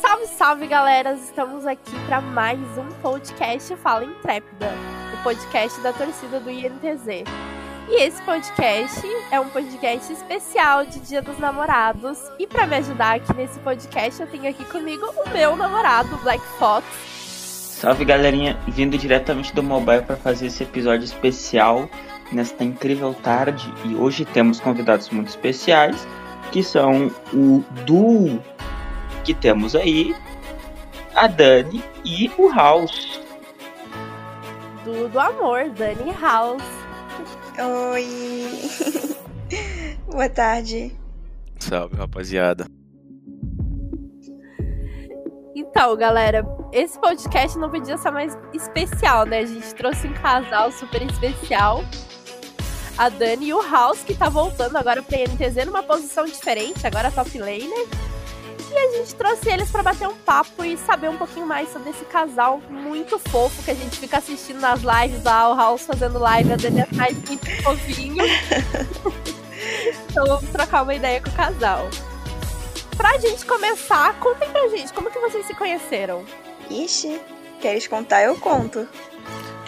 Salve, 0.00 0.26
salve, 0.26 0.66
galera! 0.66 1.12
Estamos 1.14 1.66
aqui 1.66 1.94
para 2.06 2.20
mais 2.20 2.58
um 2.78 2.88
podcast 3.00 3.76
Fala 3.76 4.04
Intrépida, 4.04 4.72
o 5.12 5.22
podcast 5.22 5.80
da 5.82 5.92
torcida 5.92 6.40
do 6.40 6.50
INTZ. 6.50 7.24
E 7.88 8.02
esse 8.02 8.20
podcast 8.22 9.02
é 9.30 9.38
um 9.38 9.48
podcast 9.48 10.12
especial 10.12 10.86
de 10.86 11.00
Dia 11.00 11.20
dos 11.20 11.38
Namorados. 11.38 12.18
E 12.38 12.46
para 12.46 12.66
me 12.66 12.76
ajudar 12.76 13.16
aqui 13.16 13.32
nesse 13.34 13.58
podcast, 13.60 14.22
eu 14.22 14.26
tenho 14.26 14.48
aqui 14.48 14.64
comigo 14.64 15.06
o 15.24 15.28
meu 15.30 15.54
namorado, 15.54 16.16
Black 16.18 16.42
Fox. 16.58 16.86
Salve, 17.80 18.04
galerinha! 18.04 18.58
Vindo 18.66 18.96
diretamente 18.96 19.54
do 19.54 19.62
mobile 19.62 20.02
para 20.02 20.16
fazer 20.16 20.46
esse 20.46 20.62
episódio 20.62 21.04
especial 21.04 21.88
nesta 22.32 22.64
incrível 22.64 23.12
tarde. 23.14 23.72
E 23.84 23.94
hoje 23.94 24.24
temos 24.24 24.58
convidados 24.60 25.10
muito 25.10 25.28
especiais, 25.28 26.06
que 26.50 26.62
são 26.62 27.10
o 27.32 27.62
duo 27.84 28.42
que 29.24 29.34
temos 29.34 29.74
aí, 29.74 30.14
a 31.14 31.26
Dani 31.26 31.82
e 32.04 32.30
o 32.36 32.52
House. 32.52 33.20
Do, 34.84 35.08
do 35.08 35.18
amor, 35.18 35.70
Dani 35.70 36.12
House. 36.20 36.62
Oi! 37.92 38.60
Boa 40.10 40.28
tarde. 40.28 40.94
Salve, 41.58 41.96
rapaziada. 41.96 42.66
Então, 45.56 45.96
galera, 45.96 46.44
esse 46.72 47.00
podcast 47.00 47.56
não 47.58 47.70
podia 47.70 47.96
ser 47.96 48.10
mais 48.10 48.36
especial, 48.52 49.24
né? 49.24 49.38
A 49.38 49.46
gente 49.46 49.74
trouxe 49.74 50.06
um 50.06 50.12
casal 50.12 50.70
super 50.70 51.00
especial. 51.02 51.82
A 52.98 53.08
Dani 53.08 53.46
e 53.46 53.54
o 53.54 53.62
House, 53.70 54.02
que 54.02 54.14
tá 54.14 54.28
voltando 54.28 54.76
agora 54.76 55.02
pra 55.02 55.18
NTZ 55.18 55.64
numa 55.66 55.82
posição 55.82 56.26
diferente, 56.26 56.86
agora 56.86 57.10
top 57.10 57.38
laner. 57.38 57.88
E 58.74 58.76
a 58.76 58.90
gente 58.90 59.14
trouxe 59.14 59.48
eles 59.48 59.70
para 59.70 59.84
bater 59.84 60.08
um 60.08 60.16
papo 60.16 60.64
e 60.64 60.76
saber 60.76 61.08
um 61.08 61.16
pouquinho 61.16 61.46
mais 61.46 61.72
sobre 61.72 61.90
esse 61.90 62.04
casal 62.06 62.60
muito 62.68 63.20
fofo 63.20 63.62
que 63.62 63.70
a 63.70 63.74
gente 63.74 64.00
fica 64.00 64.18
assistindo 64.18 64.58
nas 64.58 64.80
lives 64.80 65.22
lá, 65.22 65.48
o 65.48 65.56
House 65.56 65.82
fazendo 65.82 66.18
live, 66.18 66.52
a 66.52 66.56
Dani 66.56 66.80
atrás 66.80 67.16
muito 67.22 67.62
fofinho. 67.62 68.24
então 70.10 70.26
vamos 70.26 70.50
trocar 70.50 70.82
uma 70.82 70.92
ideia 70.92 71.20
com 71.20 71.30
o 71.30 71.34
casal. 71.34 71.88
Pra 72.96 73.16
gente 73.18 73.46
começar, 73.46 74.12
contem 74.18 74.50
pra 74.50 74.66
gente 74.66 74.92
como 74.92 75.08
que 75.08 75.20
vocês 75.20 75.46
se 75.46 75.54
conheceram. 75.54 76.24
Ixi, 76.68 77.20
queres 77.60 77.86
contar? 77.86 78.24
Eu 78.24 78.36
conto. 78.40 78.88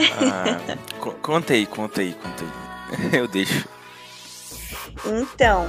Ah, 0.00 0.76
co 0.98 1.12
conta 1.12 1.52
aí, 1.52 1.64
conta 1.64 2.00
aí, 2.00 2.12
conta 2.12 2.42
aí. 2.90 3.20
Eu 3.20 3.28
deixo. 3.28 3.68
Então, 5.04 5.68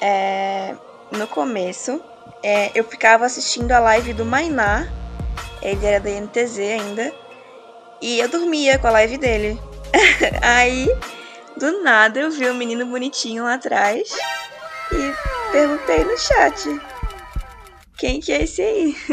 é, 0.00 0.74
no 1.12 1.28
começo, 1.28 2.02
é, 2.46 2.70
eu 2.76 2.84
ficava 2.84 3.26
assistindo 3.26 3.72
a 3.72 3.80
live 3.80 4.12
do 4.12 4.24
Mainá, 4.24 4.86
ele 5.60 5.84
era 5.84 5.98
da 5.98 6.08
NTZ 6.08 6.60
ainda, 6.60 7.12
e 8.00 8.20
eu 8.20 8.28
dormia 8.28 8.78
com 8.78 8.86
a 8.86 8.90
live 8.90 9.18
dele. 9.18 9.60
Aí, 10.40 10.88
do 11.56 11.82
nada, 11.82 12.20
eu 12.20 12.30
vi 12.30 12.48
um 12.48 12.54
menino 12.54 12.86
bonitinho 12.86 13.42
lá 13.42 13.54
atrás 13.54 14.08
e 14.92 15.12
perguntei 15.50 16.04
no 16.04 16.16
chat: 16.16 16.80
Quem 17.98 18.20
que 18.20 18.30
é 18.30 18.44
esse 18.44 18.62
aí? 18.62 18.96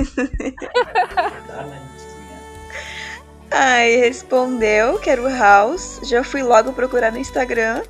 Aí 3.49 3.97
respondeu 3.97 4.99
que 4.99 5.09
era 5.09 5.19
o 5.19 5.35
House. 5.35 6.01
Já 6.03 6.23
fui 6.23 6.43
logo 6.43 6.71
procurar 6.73 7.11
no 7.11 7.17
Instagram. 7.17 7.81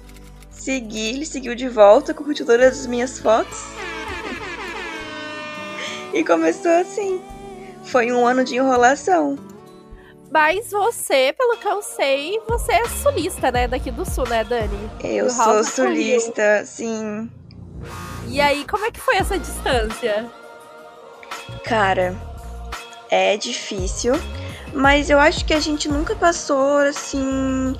Segui, 0.49 1.09
ele 1.09 1.25
seguiu 1.25 1.53
de 1.53 1.67
volta, 1.67 2.13
curtiu 2.13 2.45
todas 2.45 2.79
as 2.79 2.87
minhas 2.87 3.19
fotos. 3.19 3.61
E 6.13 6.23
começou 6.23 6.71
assim. 6.71 7.21
Foi 7.83 8.11
um 8.11 8.25
ano 8.25 8.43
de 8.43 8.55
enrolação. 8.55 9.37
Mas 10.31 10.71
você, 10.71 11.33
pelo 11.37 11.57
que 11.57 11.67
eu 11.67 11.81
sei, 11.81 12.39
você 12.47 12.71
é 12.71 12.87
sulista, 12.87 13.51
né? 13.51 13.67
Daqui 13.67 13.91
do 13.91 14.09
sul, 14.09 14.27
né, 14.27 14.43
Dani? 14.43 14.89
Eu 15.03 15.27
Do 15.27 15.31
sou 15.31 15.63
sulista, 15.63 16.63
sim. 16.65 17.29
E 18.27 18.41
aí, 18.41 18.65
como 18.65 18.85
é 18.85 18.91
que 18.91 18.99
foi 18.99 19.17
essa 19.17 19.37
distância? 19.37 20.25
Cara, 21.63 22.15
é 23.11 23.37
difícil. 23.37 24.13
Mas 24.73 25.11
eu 25.11 25.19
acho 25.19 25.45
que 25.45 25.53
a 25.53 25.59
gente 25.59 25.87
nunca 25.87 26.15
passou, 26.15 26.77
assim, 26.77 27.75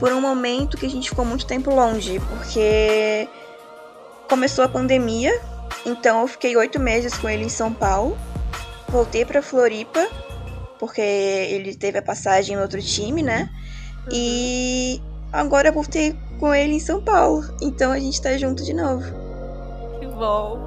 por 0.00 0.12
um 0.12 0.20
momento 0.20 0.76
que 0.76 0.86
a 0.86 0.90
gente 0.90 1.08
ficou 1.08 1.24
muito 1.24 1.46
tempo 1.46 1.72
longe. 1.72 2.20
Porque 2.28 3.28
começou 4.28 4.64
a 4.64 4.68
pandemia, 4.68 5.40
então 5.86 6.20
eu 6.22 6.26
fiquei 6.28 6.56
oito 6.56 6.78
meses 6.78 7.14
com 7.18 7.28
ele 7.28 7.44
em 7.44 7.48
São 7.48 7.72
Paulo. 7.72 8.16
Voltei 8.88 9.24
pra 9.24 9.40
Floripa, 9.42 10.06
porque 10.78 11.00
ele 11.00 11.74
teve 11.74 11.98
a 11.98 12.02
passagem 12.02 12.56
em 12.56 12.60
outro 12.60 12.80
time, 12.82 13.22
né? 13.22 13.48
E 14.12 15.00
agora 15.32 15.68
eu 15.68 15.72
voltei 15.72 16.14
com 16.38 16.54
ele 16.54 16.74
em 16.74 16.80
São 16.80 17.00
Paulo. 17.00 17.42
Então 17.62 17.90
a 17.92 17.98
gente 17.98 18.20
tá 18.20 18.36
junto 18.36 18.62
de 18.64 18.74
novo. 18.74 19.04
Que 19.98 20.06
bom. 20.06 20.58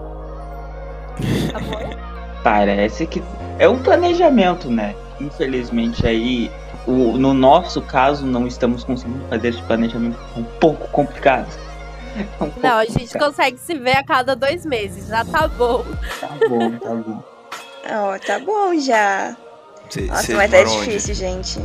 Tá 1.51 1.59
bom? 1.59 1.95
Parece 2.43 3.05
que 3.05 3.21
é 3.59 3.67
um 3.69 3.81
planejamento, 3.81 4.69
né? 4.69 4.95
Infelizmente 5.19 6.05
aí, 6.05 6.51
o- 6.87 7.17
no 7.17 7.33
nosso 7.33 7.81
caso, 7.81 8.25
não 8.25 8.45
estamos 8.47 8.83
conseguindo 8.83 9.23
fazer 9.29 9.49
esse 9.49 9.61
planejamento 9.63 10.17
um 10.37 10.43
pouco 10.43 10.87
complicado. 10.89 11.47
É 12.15 12.25
um 12.43 12.51
Não, 12.61 12.77
a 12.77 12.85
gente 12.85 13.17
consegue 13.17 13.57
se 13.57 13.75
ver 13.75 13.97
a 13.97 14.03
cada 14.03 14.35
dois 14.35 14.65
meses, 14.65 15.07
já 15.07 15.25
tá 15.25 15.47
bom. 15.47 15.83
Tá 16.19 16.29
bom, 16.47 16.77
tá 16.77 16.95
bom. 16.95 17.23
Ó, 17.87 18.19
tá 18.19 18.39
bom 18.39 18.79
já. 18.79 19.35
Cê, 19.89 20.01
Nossa, 20.01 20.33
mas 20.35 20.53
é 20.53 20.57
moram 20.57 20.77
onde? 20.77 20.85
difícil, 20.85 21.15
gente. 21.15 21.59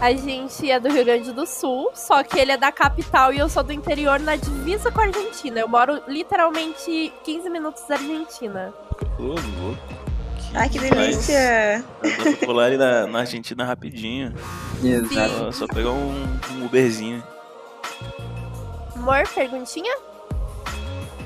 A 0.00 0.12
gente 0.14 0.70
é 0.70 0.78
do 0.78 0.88
Rio 0.88 1.04
Grande 1.04 1.32
do 1.32 1.44
Sul, 1.44 1.90
só 1.92 2.22
que 2.22 2.38
ele 2.38 2.52
é 2.52 2.56
da 2.56 2.70
capital 2.70 3.32
e 3.32 3.38
eu 3.38 3.48
sou 3.48 3.64
do 3.64 3.72
interior 3.72 4.20
na 4.20 4.36
divisa 4.36 4.92
com 4.92 5.00
a 5.00 5.04
Argentina. 5.04 5.58
Eu 5.58 5.66
moro 5.68 6.00
literalmente 6.06 7.12
15 7.24 7.50
minutos 7.50 7.82
da 7.88 7.96
Argentina. 7.96 8.72
Ô, 9.18 9.22
louco. 9.24 9.78
Ai, 10.54 10.68
que 10.68 10.78
delícia. 10.78 11.84
Eu 12.02 12.24
vou 12.24 12.32
pular 12.34 12.66
ali 12.66 12.76
na, 12.76 13.06
na 13.08 13.18
Argentina 13.20 13.64
rapidinho. 13.64 14.32
Exato. 14.82 15.34
Só, 15.36 15.52
só 15.52 15.66
pegar 15.66 15.90
um, 15.90 16.38
um 16.52 16.64
Uberzinho. 16.64 17.22
Amor, 19.08 19.26
perguntinha? 19.34 19.96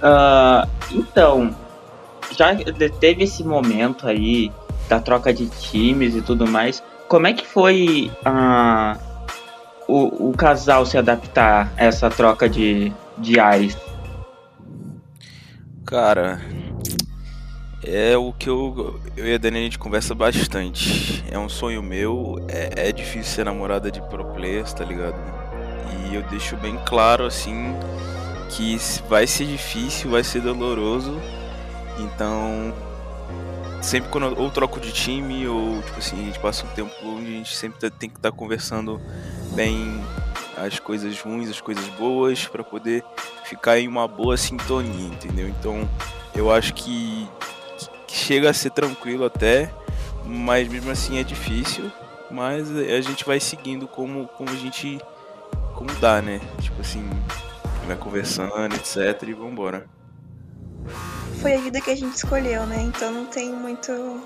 Ah, 0.01 0.69
então, 0.93 1.53
já 2.31 2.55
teve 3.01 3.25
esse 3.25 3.43
momento 3.43 4.07
aí 4.07 4.53
da 4.89 5.01
troca 5.01 5.35
de 5.35 5.49
times 5.49 6.15
e 6.15 6.23
tudo 6.23 6.47
mais. 6.47 6.81
Como 7.09 7.27
é 7.27 7.33
que 7.33 7.45
foi 7.45 8.09
ah, 8.25 8.97
o, 9.89 10.29
o 10.29 10.33
casal 10.33 10.87
se 10.87 10.97
adaptar 10.97 11.73
a 11.77 11.85
essa 11.85 12.09
troca 12.09 12.49
de, 12.49 12.93
de 13.19 13.41
ares? 13.41 13.77
Cara, 15.85 16.41
é 17.83 18.17
o 18.17 18.33
que 18.33 18.49
eu, 18.49 19.01
eu 19.17 19.27
e 19.27 19.35
a 19.35 19.39
Dani 19.39 19.59
a 19.59 19.63
gente 19.63 19.79
conversa 19.81 20.15
bastante. 20.15 21.25
É 21.29 21.37
um 21.37 21.49
sonho 21.49 21.83
meu, 21.83 22.37
é, 22.47 22.91
é 22.91 22.93
difícil 22.93 23.25
ser 23.25 23.45
namorada 23.45 23.91
de 23.91 24.01
pro 24.03 24.25
players, 24.27 24.73
tá 24.73 24.85
ligado? 24.85 25.42
E 26.11 26.15
eu 26.15 26.23
deixo 26.25 26.57
bem 26.57 26.79
claro 26.85 27.25
assim 27.25 27.75
que 28.51 28.77
vai 29.09 29.27
ser 29.27 29.47
difícil, 29.47 30.11
vai 30.11 30.23
ser 30.23 30.41
doloroso. 30.41 31.19
Então, 31.99 32.73
sempre 33.81 34.11
quando 34.11 34.27
eu 34.27 34.39
ou 34.39 34.51
troco 34.51 34.79
de 34.81 34.93
time 34.93 35.47
ou 35.47 35.83
tipo 35.83 35.99
assim, 35.99 36.21
a 36.21 36.25
gente 36.27 36.39
passa 36.39 36.65
um 36.65 36.69
tempo 36.71 36.93
onde 37.05 37.27
a 37.27 37.37
gente 37.37 37.57
sempre 37.57 37.81
tá- 37.81 37.91
tem 37.91 38.09
que 38.09 38.17
estar 38.17 38.33
conversando 38.33 39.01
bem 39.55 40.03
as 40.57 40.79
coisas 40.79 41.19
ruins, 41.21 41.51
as 41.51 41.61
coisas 41.61 41.85
boas 41.91 42.47
pra 42.47 42.63
poder 42.63 43.03
ficar 43.45 43.79
em 43.79 43.89
uma 43.89 44.07
boa 44.07 44.37
sintonia, 44.37 45.07
entendeu? 45.07 45.49
Então, 45.49 45.89
eu 46.35 46.53
acho 46.53 46.75
que, 46.75 47.29
que 48.07 48.15
chega 48.17 48.51
a 48.51 48.55
ser 48.55 48.71
tranquilo 48.71 49.25
até, 49.25 49.71
mas 50.25 50.69
mesmo 50.69 50.91
assim 50.91 51.19
é 51.19 51.23
difícil, 51.25 51.91
mas 52.31 52.71
a 52.71 53.01
gente 53.01 53.25
vai 53.25 53.41
seguindo 53.41 53.87
como 53.89 54.27
como 54.29 54.51
a 54.51 54.55
gente 54.57 54.99
como 55.83 55.93
dá, 55.99 56.23
né? 56.23 56.41
Tipo 56.61 56.81
assim, 56.81 57.11
vai 57.87 57.97
conversando, 57.97 58.77
etc 58.77 59.21
e 59.27 59.33
vambora. 59.33 59.85
Foi 61.41 61.55
a 61.55 61.59
vida 61.59 61.81
que 61.81 61.91
a 61.91 61.97
gente 61.97 62.15
escolheu, 62.15 62.65
né? 62.67 62.83
Então 62.83 63.11
não 63.11 63.27
tem 63.27 63.53
muito. 63.53 64.23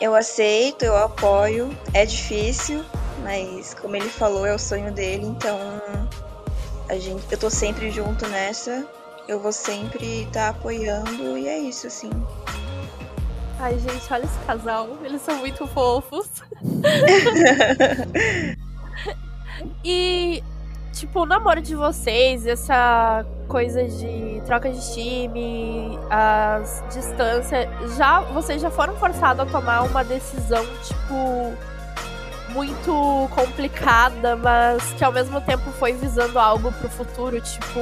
Eu 0.00 0.14
aceito, 0.14 0.84
eu 0.84 0.96
apoio. 0.96 1.76
É 1.92 2.06
difícil, 2.06 2.84
mas 3.24 3.74
como 3.74 3.96
ele 3.96 4.08
falou, 4.08 4.46
é 4.46 4.54
o 4.54 4.58
sonho 4.58 4.92
dele, 4.92 5.26
então 5.26 5.58
a 6.88 6.96
gente, 6.96 7.24
eu 7.30 7.38
tô 7.38 7.50
sempre 7.50 7.90
junto 7.90 8.28
nessa. 8.28 8.86
Eu 9.26 9.40
vou 9.40 9.52
sempre 9.52 10.24
estar 10.24 10.50
apoiando 10.50 11.38
e 11.38 11.48
é 11.48 11.58
isso, 11.58 11.88
assim. 11.88 12.10
Ai, 13.58 13.78
gente, 13.78 14.12
olha 14.12 14.24
esse 14.24 14.38
casal. 14.46 14.98
Eles 15.04 15.22
são 15.22 15.38
muito 15.38 15.66
fofos. 15.68 16.28
e, 19.84 20.42
tipo, 20.92 21.20
o 21.20 21.26
namoro 21.26 21.60
de 21.60 21.74
vocês, 21.74 22.46
essa 22.46 23.24
coisa 23.48 23.84
de 23.84 24.42
troca 24.46 24.70
de 24.70 24.94
time, 24.94 25.98
as 26.10 26.82
distâncias, 26.92 27.68
já 27.96 28.20
vocês 28.20 28.62
já 28.62 28.70
foram 28.70 28.96
forçados 28.96 29.46
a 29.46 29.50
tomar 29.50 29.82
uma 29.82 30.02
decisão 30.02 30.64
tipo 30.82 31.52
muito 32.52 33.28
complicada, 33.34 34.36
mas 34.36 34.92
que 34.94 35.04
ao 35.04 35.12
mesmo 35.12 35.40
tempo 35.40 35.70
foi 35.72 35.92
visando 35.92 36.38
algo 36.38 36.70
pro 36.72 36.88
futuro, 36.88 37.40
tipo, 37.40 37.80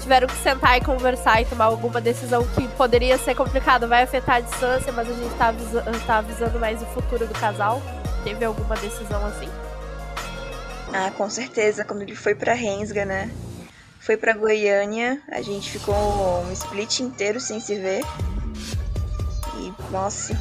tiveram 0.00 0.26
que 0.26 0.34
sentar 0.34 0.78
e 0.78 0.80
conversar 0.80 1.40
e 1.42 1.44
tomar 1.44 1.66
alguma 1.66 2.00
decisão 2.00 2.46
que 2.54 2.66
poderia 2.68 3.16
ser 3.18 3.34
complicada, 3.34 3.86
vai 3.86 4.02
afetar 4.02 4.36
a 4.36 4.40
distância, 4.40 4.92
mas 4.92 5.08
a 5.08 5.14
gente 5.14 5.34
tá, 5.36 5.48
avisa 5.48 5.82
tá 6.06 6.18
avisando 6.18 6.58
mais 6.58 6.82
o 6.82 6.86
futuro 6.86 7.26
do 7.26 7.34
casal. 7.34 7.80
Teve 8.24 8.44
alguma 8.44 8.74
decisão 8.76 9.24
assim? 9.26 9.48
Ah, 10.92 11.10
com 11.10 11.28
certeza, 11.28 11.84
quando 11.84 12.02
ele 12.02 12.16
foi 12.16 12.34
pra 12.34 12.54
Rensga, 12.54 13.04
né? 13.04 13.30
Foi 14.00 14.16
pra 14.16 14.32
Goiânia, 14.32 15.22
a 15.28 15.42
gente 15.42 15.70
ficou 15.70 15.94
um 15.94 16.52
split 16.52 17.00
inteiro 17.00 17.40
sem 17.40 17.60
se 17.60 17.74
ver. 17.76 18.02
E, 19.56 19.92
nossa, 19.92 20.34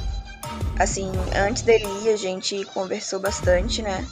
Assim, 0.79 1.11
antes 1.35 1.63
dele 1.63 1.85
ir, 2.03 2.09
a 2.09 2.15
gente 2.15 2.63
conversou 2.65 3.19
bastante, 3.19 3.81
né? 3.81 4.07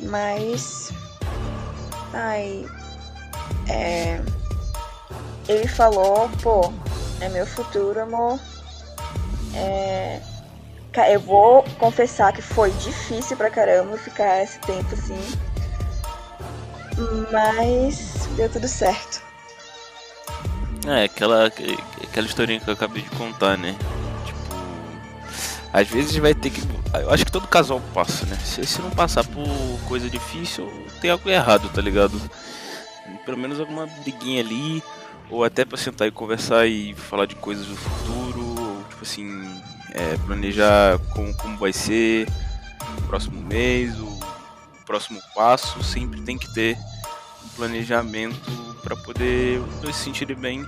Mas. 0.00 0.90
Ai. 2.14 2.66
É. 3.68 4.20
Ele 5.46 5.68
falou, 5.68 6.30
pô, 6.42 6.72
é 7.20 7.28
meu 7.28 7.46
futuro, 7.46 8.00
amor. 8.00 8.40
É. 9.54 10.20
Eu 11.12 11.20
vou 11.20 11.62
confessar 11.78 12.32
que 12.32 12.42
foi 12.42 12.70
difícil 12.72 13.36
pra 13.36 13.50
caramba 13.50 13.96
ficar 13.96 14.42
esse 14.42 14.58
tempo 14.60 14.92
assim. 14.92 15.20
Mas 17.30 18.28
deu 18.36 18.50
tudo 18.50 18.66
certo. 18.66 19.22
É, 20.86 21.04
aquela, 21.04 21.46
aquela 21.46 22.26
historinha 22.26 22.60
que 22.60 22.68
eu 22.68 22.74
acabei 22.74 23.02
de 23.02 23.10
contar, 23.10 23.56
né? 23.56 23.76
Às 25.72 25.88
vezes 25.88 26.16
vai 26.16 26.34
ter 26.34 26.50
que. 26.50 26.60
Eu 26.94 27.10
acho 27.10 27.24
que 27.24 27.30
todo 27.30 27.46
casal 27.46 27.80
passa, 27.94 28.26
né? 28.26 28.36
Se, 28.44 28.66
se 28.66 28.82
não 28.82 28.90
passar 28.90 29.24
por 29.24 29.46
coisa 29.86 30.10
difícil, 30.10 30.68
tem 31.00 31.10
algo 31.10 31.28
errado, 31.30 31.70
tá 31.72 31.80
ligado? 31.80 32.20
Pelo 33.24 33.38
menos 33.38 33.60
alguma 33.60 33.86
briguinha 33.86 34.42
ali, 34.42 34.82
ou 35.30 35.44
até 35.44 35.64
pra 35.64 35.78
sentar 35.78 36.08
e 36.08 36.10
conversar 36.10 36.66
e 36.66 36.94
falar 36.94 37.26
de 37.26 37.36
coisas 37.36 37.66
do 37.66 37.76
futuro, 37.76 38.60
ou 38.60 38.84
tipo 38.88 39.02
assim, 39.02 39.59
é, 39.94 40.16
planejar 40.26 40.98
como, 41.14 41.34
como 41.34 41.56
vai 41.58 41.72
ser 41.72 42.28
o 42.98 43.02
próximo 43.02 43.40
mês, 43.42 43.98
o 43.98 44.18
próximo 44.86 45.20
passo. 45.34 45.82
Sempre 45.82 46.20
tem 46.22 46.38
que 46.38 46.52
ter 46.52 46.76
um 47.44 47.48
planejamento 47.56 48.50
para 48.82 48.96
poder 48.96 49.60
se 49.86 49.92
sentirem 49.92 50.36
bem 50.36 50.66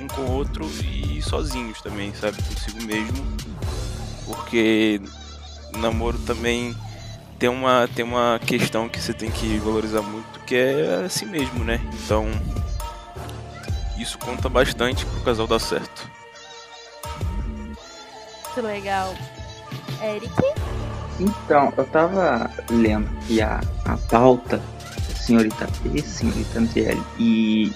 um 0.00 0.08
com 0.08 0.22
o 0.22 0.30
outro 0.30 0.68
e 0.84 1.22
sozinhos 1.22 1.80
também, 1.80 2.12
sabe? 2.14 2.42
Consigo 2.42 2.82
mesmo 2.82 3.42
porque 4.32 5.00
namoro 5.76 6.18
também 6.18 6.74
tem 7.38 7.48
uma, 7.48 7.88
tem 7.94 8.04
uma 8.04 8.38
questão 8.38 8.88
que 8.88 9.00
você 9.00 9.12
tem 9.12 9.30
que 9.30 9.58
valorizar 9.58 10.02
muito, 10.02 10.40
que 10.46 10.54
é 10.54 11.04
assim 11.04 11.26
mesmo, 11.26 11.64
né? 11.64 11.80
Então, 12.04 12.26
isso 13.98 14.18
conta 14.18 14.48
bastante 14.48 15.04
pro 15.04 15.20
casal 15.22 15.46
dar 15.46 15.58
certo. 15.58 16.08
Que 18.54 18.60
legal. 18.60 19.14
Eric? 20.02 20.32
Então, 21.20 21.72
eu 21.76 21.84
tava 21.84 22.50
lendo 22.70 23.08
aqui 23.18 23.40
a, 23.40 23.60
a 23.84 23.96
pauta 24.08 24.58
da 24.58 25.14
senhorita 25.14 25.68
P, 25.82 26.00
senhorita 26.02 26.58
Andriele, 26.58 27.02
e 27.18 27.72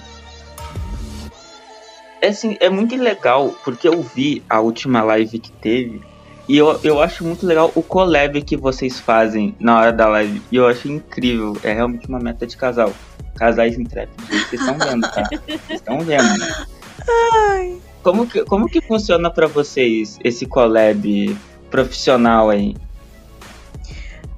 é, 2.21 2.27
assim, 2.29 2.57
é 2.59 2.69
muito 2.69 2.95
legal, 2.95 3.55
porque 3.63 3.87
eu 3.87 4.01
vi 4.01 4.43
a 4.49 4.59
última 4.59 5.03
live 5.03 5.39
que 5.39 5.51
teve, 5.51 6.01
e 6.47 6.57
eu, 6.57 6.79
eu 6.83 7.01
acho 7.01 7.23
muito 7.23 7.45
legal 7.45 7.71
o 7.75 7.83
collab 7.83 8.41
que 8.41 8.55
vocês 8.55 8.99
fazem 8.99 9.55
na 9.59 9.79
hora 9.79 9.91
da 9.91 10.07
live. 10.07 10.41
E 10.49 10.55
eu 10.55 10.65
acho 10.65 10.87
incrível. 10.87 11.57
É 11.61 11.73
realmente 11.73 12.07
uma 12.07 12.19
meta 12.19 12.47
de 12.47 12.55
casal. 12.55 12.93
Casais 13.35 13.77
intrépidos. 13.77 14.25
Vocês 14.29 14.61
estão 14.61 14.77
vendo, 14.77 15.11
tá? 15.11 15.29
Vocês 15.45 15.61
estão 15.69 15.99
vendo. 15.99 16.37
Né? 16.39 16.65
Ai. 17.51 17.81
Como 18.07 18.25
que, 18.25 18.45
como 18.45 18.69
que 18.69 18.79
funciona 18.79 19.29
para 19.29 19.47
vocês 19.47 20.17
esse 20.23 20.45
collab 20.45 21.37
profissional 21.69 22.49
aí? 22.49 22.73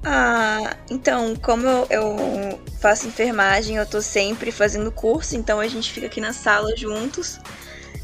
Ah, 0.02 0.76
então, 0.90 1.36
como 1.36 1.68
eu, 1.68 1.86
eu, 1.88 2.60
faço 2.80 3.06
enfermagem, 3.06 3.76
eu 3.76 3.86
tô 3.86 4.02
sempre 4.02 4.50
fazendo 4.50 4.90
curso, 4.90 5.36
então 5.36 5.60
a 5.60 5.68
gente 5.68 5.92
fica 5.92 6.08
aqui 6.08 6.20
na 6.20 6.32
sala 6.32 6.76
juntos. 6.76 7.38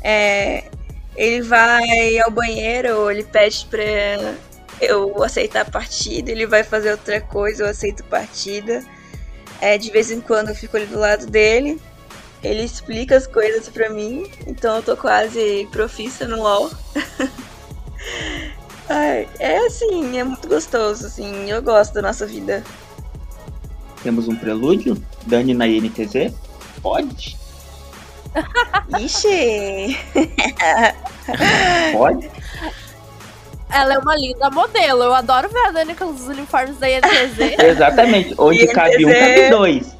É, 0.04 0.70
ele 1.16 1.42
vai 1.42 2.16
ao 2.20 2.30
banheiro, 2.30 3.10
ele 3.10 3.24
pede 3.24 3.66
pra 3.68 3.82
eu 4.80 5.20
aceitar 5.24 5.62
a 5.62 5.64
partida, 5.68 6.30
ele 6.30 6.46
vai 6.46 6.62
fazer 6.62 6.92
outra 6.92 7.20
coisa, 7.20 7.64
eu 7.64 7.68
aceito 7.68 8.04
partida. 8.04 8.84
É, 9.60 9.76
de 9.76 9.90
vez 9.90 10.12
em 10.12 10.20
quando 10.20 10.50
eu 10.50 10.54
fico 10.54 10.76
ali 10.76 10.86
do 10.86 11.00
lado 11.00 11.26
dele, 11.26 11.80
ele 12.42 12.62
explica 12.62 13.16
as 13.16 13.26
coisas 13.26 13.68
pra 13.68 13.90
mim, 13.90 14.30
então 14.46 14.76
eu 14.76 14.82
tô 14.82 14.96
quase 14.96 15.68
profissa 15.72 16.26
no 16.26 16.42
LoL. 16.42 16.70
é 19.38 19.58
assim, 19.66 20.18
é 20.18 20.24
muito 20.24 20.46
gostoso, 20.48 21.06
assim, 21.06 21.50
eu 21.50 21.62
gosto 21.62 21.94
da 21.94 22.02
nossa 22.02 22.26
vida. 22.26 22.62
Temos 24.02 24.28
um 24.28 24.36
prelúdio? 24.36 25.02
Dani 25.26 25.54
na 25.54 25.66
INTZ? 25.66 26.32
Pode? 26.80 27.36
Ixi! 29.00 29.98
Pode? 31.92 32.30
Ela 33.72 33.94
é 33.94 33.98
uma 33.98 34.14
linda 34.14 34.48
modelo. 34.50 35.02
Eu 35.02 35.14
adoro 35.14 35.48
ver 35.48 35.66
a 35.66 35.70
Dani 35.72 35.94
com 35.94 36.04
os 36.04 36.28
uniformes 36.28 36.78
da 36.78 36.88
INTZ. 36.88 37.58
Exatamente. 37.58 38.34
Onde 38.38 38.62
INTZ... 38.62 38.72
cabe 38.72 39.04
um, 39.04 39.08
cabe 39.08 39.50
dois. 39.50 39.95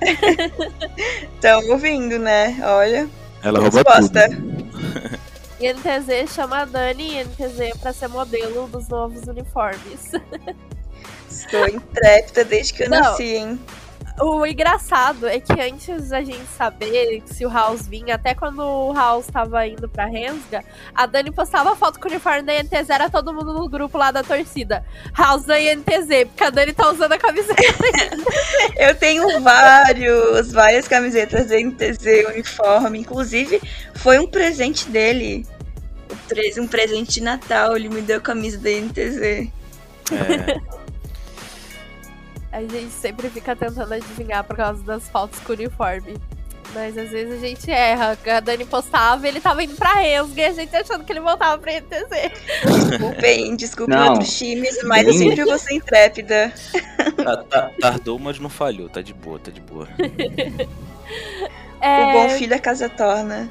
Estão 1.34 1.68
ouvindo, 1.70 2.18
né? 2.18 2.58
Olha. 2.62 3.08
Ela 3.42 3.60
rouba 3.60 3.76
resposta. 3.76 4.28
tudo. 4.28 5.18
INTZ 5.60 6.34
chama 6.34 6.62
a 6.62 6.64
Dani 6.64 7.20
INTZ 7.20 7.78
pra 7.80 7.92
ser 7.92 8.08
modelo 8.08 8.66
dos 8.68 8.88
novos 8.88 9.22
uniformes. 9.26 10.12
Estou 11.30 11.68
intrépida 11.68 12.44
desde 12.44 12.72
que 12.72 12.82
eu 12.84 12.90
Não. 12.90 13.00
nasci, 13.00 13.36
hein? 13.36 13.60
O 14.20 14.46
engraçado 14.46 15.26
é 15.26 15.40
que 15.40 15.52
antes 15.60 16.10
da 16.10 16.22
gente 16.22 16.46
saber 16.56 17.20
se 17.26 17.44
o 17.44 17.50
House 17.50 17.88
vinha, 17.88 18.14
até 18.14 18.32
quando 18.32 18.60
o 18.60 18.92
House 18.92 19.26
tava 19.26 19.66
indo 19.66 19.88
pra 19.88 20.06
Rensga, 20.06 20.64
a 20.94 21.04
Dani 21.04 21.32
postava 21.32 21.74
foto 21.74 21.98
com 21.98 22.06
o 22.06 22.10
uniforme 22.10 22.42
da 22.42 22.54
INTZ, 22.54 22.90
era 22.90 23.10
todo 23.10 23.34
mundo 23.34 23.52
no 23.52 23.68
grupo 23.68 23.98
lá 23.98 24.12
da 24.12 24.22
torcida. 24.22 24.84
House 25.16 25.44
da 25.44 25.60
INTZ, 25.60 26.28
porque 26.28 26.44
a 26.44 26.50
Dani 26.50 26.72
tá 26.72 26.90
usando 26.90 27.12
a 27.12 27.18
camiseta. 27.18 27.62
Eu 28.78 28.94
tenho 28.94 29.40
vários, 29.40 30.52
várias 30.52 30.86
camisetas 30.86 31.48
da 31.48 31.58
INTZ, 31.58 32.28
uniforme. 32.28 33.00
Inclusive, 33.00 33.60
foi 33.96 34.20
um 34.20 34.28
presente 34.28 34.88
dele. 34.88 35.44
Um 36.56 36.68
presente 36.68 37.14
de 37.14 37.20
Natal, 37.20 37.76
ele 37.76 37.88
me 37.88 38.00
deu 38.00 38.18
a 38.18 38.20
camisa 38.20 38.58
da 38.58 38.70
INTZ. 38.70 39.50
É. 40.12 40.74
A 42.54 42.60
gente 42.60 42.92
sempre 42.92 43.28
fica 43.28 43.56
tentando 43.56 43.92
adivinhar 43.92 44.44
por 44.44 44.56
causa 44.56 44.80
das 44.84 45.08
fotos 45.08 45.40
com 45.40 45.54
uniforme. 45.54 46.16
Mas 46.72 46.96
às 46.96 47.10
vezes 47.10 47.34
a 47.34 47.46
gente 47.46 47.68
erra. 47.68 48.16
A 48.26 48.38
Dani 48.40 48.64
postava 48.64 49.26
ele 49.26 49.40
tava 49.40 49.64
indo 49.64 49.74
pra 49.74 49.94
Rensga 49.94 50.40
e 50.40 50.44
a 50.44 50.52
gente 50.52 50.76
achando 50.76 51.02
que 51.02 51.12
ele 51.12 51.18
voltava 51.18 51.58
pra 51.58 51.72
ETC. 51.72 52.32
Desculpem, 52.88 53.56
desculpem 53.56 53.96
não. 53.96 54.12
outros 54.12 54.38
times, 54.38 54.78
mas 54.84 55.04
eu 55.04 55.14
sempre 55.14 55.44
vou 55.44 55.58
ser 55.58 55.74
intrépida. 55.74 56.54
Tá, 57.16 57.36
tá, 57.38 57.70
tardou, 57.80 58.20
mas 58.20 58.38
não 58.38 58.48
falhou. 58.48 58.88
Tá 58.88 59.02
de 59.02 59.12
boa, 59.12 59.40
tá 59.40 59.50
de 59.50 59.60
boa. 59.60 59.88
é... 61.82 62.04
O 62.04 62.12
bom 62.12 62.28
filho 62.30 62.54
a 62.54 62.60
casa 62.60 62.88
torna. 62.88 63.50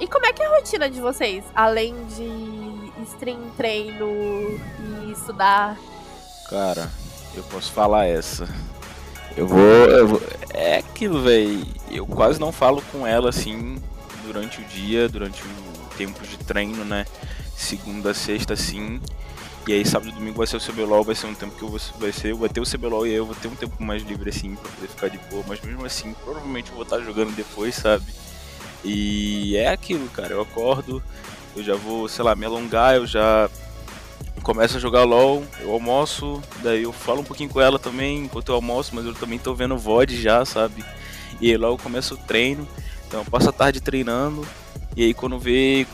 E 0.00 0.08
como 0.08 0.26
é 0.26 0.32
que 0.32 0.42
é 0.42 0.46
a 0.46 0.56
rotina 0.56 0.90
de 0.90 1.00
vocês? 1.00 1.44
Além 1.54 1.94
de 2.06 3.04
stream, 3.04 3.48
treino 3.56 4.60
e 5.06 5.12
estudar? 5.12 5.78
Cara, 6.50 6.90
eu 7.36 7.42
posso 7.44 7.72
falar 7.72 8.06
essa. 8.06 8.48
Eu 9.36 9.46
vou, 9.48 9.58
eu 9.58 10.08
vou. 10.08 10.22
É 10.50 10.78
aquilo, 10.78 11.22
velho. 11.22 11.66
Eu 11.90 12.06
quase 12.06 12.40
não 12.40 12.52
falo 12.52 12.82
com 12.92 13.06
ela 13.06 13.30
assim 13.30 13.76
durante 14.24 14.60
o 14.60 14.64
dia, 14.64 15.08
durante 15.08 15.42
o 15.42 15.96
tempo 15.96 16.24
de 16.26 16.38
treino, 16.38 16.84
né? 16.84 17.04
Segunda, 17.56 18.14
sexta, 18.14 18.56
sim. 18.56 19.00
E 19.66 19.72
aí 19.72 19.84
sábado 19.84 20.10
e 20.10 20.12
domingo 20.12 20.36
vai 20.36 20.46
ser 20.46 20.56
o 20.56 20.60
CBLOL, 20.60 21.02
vai 21.02 21.14
ser 21.14 21.26
um 21.26 21.34
tempo 21.34 21.56
que 21.56 21.62
eu 21.62 21.68
vou, 21.68 21.80
vai 21.98 22.12
ser, 22.12 22.32
eu 22.32 22.36
vou 22.36 22.48
ter 22.48 22.60
o 22.60 22.70
CBLOL 22.70 23.06
e 23.06 23.14
eu 23.14 23.24
vou 23.24 23.34
ter 23.34 23.48
um 23.48 23.54
tempo 23.54 23.82
mais 23.82 24.02
livre 24.02 24.28
assim 24.28 24.54
pra 24.56 24.70
poder 24.70 24.88
ficar 24.88 25.08
de 25.08 25.16
boa, 25.30 25.42
mas 25.46 25.60
mesmo 25.62 25.86
assim, 25.86 26.14
provavelmente 26.22 26.68
eu 26.68 26.74
vou 26.74 26.82
estar 26.82 27.00
jogando 27.00 27.34
depois, 27.34 27.74
sabe? 27.74 28.04
E 28.84 29.56
é 29.56 29.68
aquilo, 29.68 30.06
cara, 30.10 30.34
eu 30.34 30.42
acordo, 30.42 31.02
eu 31.56 31.64
já 31.64 31.74
vou, 31.76 32.06
sei 32.08 32.22
lá, 32.22 32.34
me 32.34 32.44
alongar, 32.44 32.96
eu 32.96 33.06
já 33.06 33.48
começo 34.44 34.76
a 34.76 34.80
jogar 34.80 35.04
LOL, 35.04 35.42
eu 35.60 35.72
almoço, 35.72 36.40
daí 36.62 36.82
eu 36.82 36.92
falo 36.92 37.22
um 37.22 37.24
pouquinho 37.24 37.48
com 37.48 37.60
ela 37.60 37.78
também 37.78 38.24
enquanto 38.24 38.50
eu 38.50 38.54
almoço, 38.54 38.94
mas 38.94 39.06
eu 39.06 39.14
também 39.14 39.38
tô 39.38 39.54
vendo 39.54 39.76
VOD 39.76 40.20
já, 40.20 40.44
sabe? 40.44 40.84
E 41.40 41.50
aí 41.50 41.56
logo 41.56 41.82
começa 41.82 42.14
o 42.14 42.18
treino. 42.18 42.68
Então 43.08 43.20
eu 43.20 43.24
passo 43.24 43.48
a 43.48 43.52
tarde 43.52 43.80
treinando. 43.80 44.46
E 44.94 45.02
aí 45.02 45.14
quando 45.14 45.38
vê. 45.38 45.86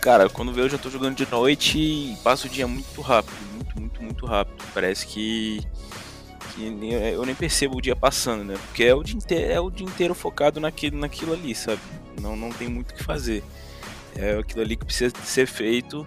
Cara, 0.00 0.28
quando 0.28 0.52
vê 0.52 0.62
eu 0.62 0.68
já 0.68 0.78
tô 0.78 0.88
jogando 0.88 1.16
de 1.16 1.30
noite 1.30 1.78
e 1.78 2.16
passo 2.24 2.46
o 2.46 2.50
dia 2.50 2.66
muito 2.66 3.00
rápido. 3.02 3.36
Muito, 3.54 3.80
muito, 3.80 4.02
muito 4.02 4.26
rápido. 4.26 4.64
Parece 4.72 5.06
que. 5.06 5.60
que 6.54 6.66
eu 7.12 7.26
nem 7.26 7.34
percebo 7.34 7.76
o 7.76 7.82
dia 7.82 7.94
passando, 7.94 8.42
né? 8.42 8.54
Porque 8.66 8.84
é 8.84 8.94
o 8.94 9.02
dia 9.02 9.16
inteiro, 9.16 9.52
é 9.52 9.60
o 9.60 9.70
dia 9.70 9.86
inteiro 9.86 10.14
focado 10.14 10.58
naquilo, 10.58 10.98
naquilo 10.98 11.34
ali, 11.34 11.54
sabe? 11.54 11.80
Não, 12.20 12.34
não 12.34 12.50
tem 12.50 12.68
muito 12.68 12.92
o 12.92 12.94
que 12.94 13.04
fazer. 13.04 13.44
É 14.16 14.38
aquilo 14.38 14.62
ali 14.62 14.76
que 14.76 14.84
precisa 14.86 15.12
ser 15.24 15.46
feito 15.46 16.06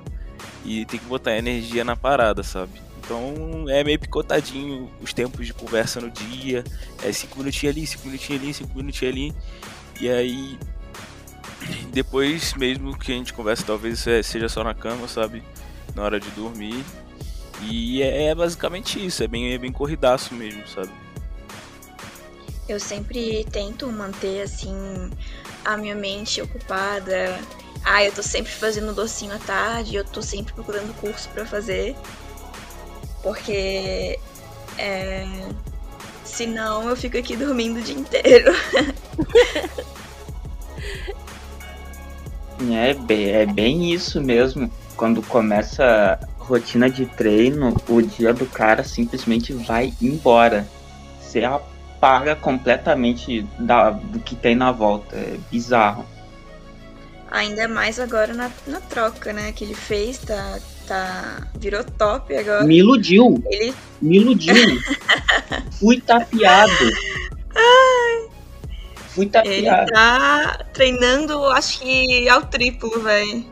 e 0.64 0.86
tem 0.86 1.00
que 1.00 1.06
botar 1.06 1.36
energia 1.38 1.84
na 1.84 1.96
parada, 1.96 2.44
sabe? 2.44 2.82
Então 3.04 3.66
é 3.68 3.84
meio 3.84 4.00
picotadinho 4.00 4.90
os 5.02 5.12
tempos 5.14 5.46
de 5.46 5.54
conversa 5.54 6.00
no 6.00 6.10
dia. 6.10 6.64
É 7.04 7.12
5 7.12 7.38
minutinhos 7.40 7.76
ali, 7.76 7.88
5 7.88 8.08
minutinhos 8.08 8.42
ali, 8.44 8.54
5 8.54 8.78
minutinhos 8.78 9.14
ali. 9.14 9.34
E 10.00 10.10
aí 10.10 10.60
depois 11.92 12.54
mesmo 12.54 12.98
que 12.98 13.12
a 13.12 13.16
gente 13.16 13.34
conversa, 13.34 13.64
talvez 13.66 14.06
é, 14.08 14.22
seja 14.24 14.48
só 14.48 14.64
na 14.64 14.74
cama, 14.74 15.08
sabe? 15.08 15.44
Na 15.96 16.04
hora 16.04 16.20
de 16.20 16.30
dormir. 16.32 16.84
E 17.64 18.02
é, 18.02 18.28
é 18.28 18.36
basicamente 18.36 19.04
isso, 19.04 19.24
é 19.24 19.28
bem, 19.28 19.54
é 19.54 19.58
bem 19.58 19.72
corridaço 19.72 20.34
mesmo, 20.34 20.68
sabe? 20.68 20.90
Eu 22.68 22.80
sempre 22.80 23.46
tento 23.52 23.92
manter 23.92 24.42
assim 24.42 24.74
a 25.66 25.78
minha 25.78 25.96
mente 25.96 26.42
ocupada. 26.42 27.40
Ah, 27.84 28.04
eu 28.04 28.12
tô 28.12 28.22
sempre 28.22 28.52
fazendo 28.52 28.94
docinho 28.94 29.34
à 29.34 29.40
tarde, 29.40 29.96
eu 29.96 30.06
tô 30.06 30.22
sempre 30.22 30.54
procurando 30.54 30.94
curso 31.00 31.28
para 31.30 31.46
fazer. 31.46 31.96
Porque 33.24 34.20
é, 34.78 35.26
senão 36.24 36.90
eu 36.90 36.96
fico 36.96 37.18
aqui 37.18 37.36
dormindo 37.36 37.80
o 37.80 37.82
dia 37.82 37.96
inteiro. 37.96 38.54
é, 42.72 42.94
bem, 42.94 43.30
é 43.30 43.46
bem 43.46 43.92
isso 43.92 44.22
mesmo. 44.22 44.72
Quando 44.96 45.22
começa 45.24 46.20
a 46.22 46.44
rotina 46.44 46.90
de 46.90 47.06
treino, 47.06 47.76
o 47.88 48.02
dia 48.02 48.34
do 48.34 48.46
cara 48.46 48.84
simplesmente 48.84 49.54
vai 49.54 49.94
embora. 50.02 50.68
Você 51.20 51.44
apaga 51.44 52.36
completamente 52.36 53.42
da, 53.60 53.90
do 53.92 54.20
que 54.20 54.36
tem 54.36 54.56
na 54.56 54.72
volta. 54.72 55.16
É 55.16 55.38
bizarro. 55.50 56.06
Ainda 57.32 57.66
mais 57.68 57.98
agora 57.98 58.34
na, 58.34 58.52
na 58.68 58.82
troca, 58.82 59.32
né? 59.32 59.54
Que 59.54 59.64
ele 59.64 59.74
fez, 59.74 60.18
tá, 60.20 60.60
tá. 60.86 61.48
Virou 61.58 61.84
top 61.84 62.36
agora. 62.36 62.66
Me 62.66 62.80
iludiu. 62.80 63.42
Ele... 63.50 63.74
Me 64.02 64.18
iludiu. 64.18 64.54
Fui 65.80 66.02
tapeado. 66.02 66.72
Ai. 67.56 68.30
Fui 69.08 69.26
tapeado. 69.26 69.84
Ele 69.84 69.92
tá 69.92 70.66
treinando, 70.74 71.46
acho 71.46 71.80
que 71.80 72.28
ao 72.28 72.42
triplo, 72.44 73.02
velho. 73.02 73.46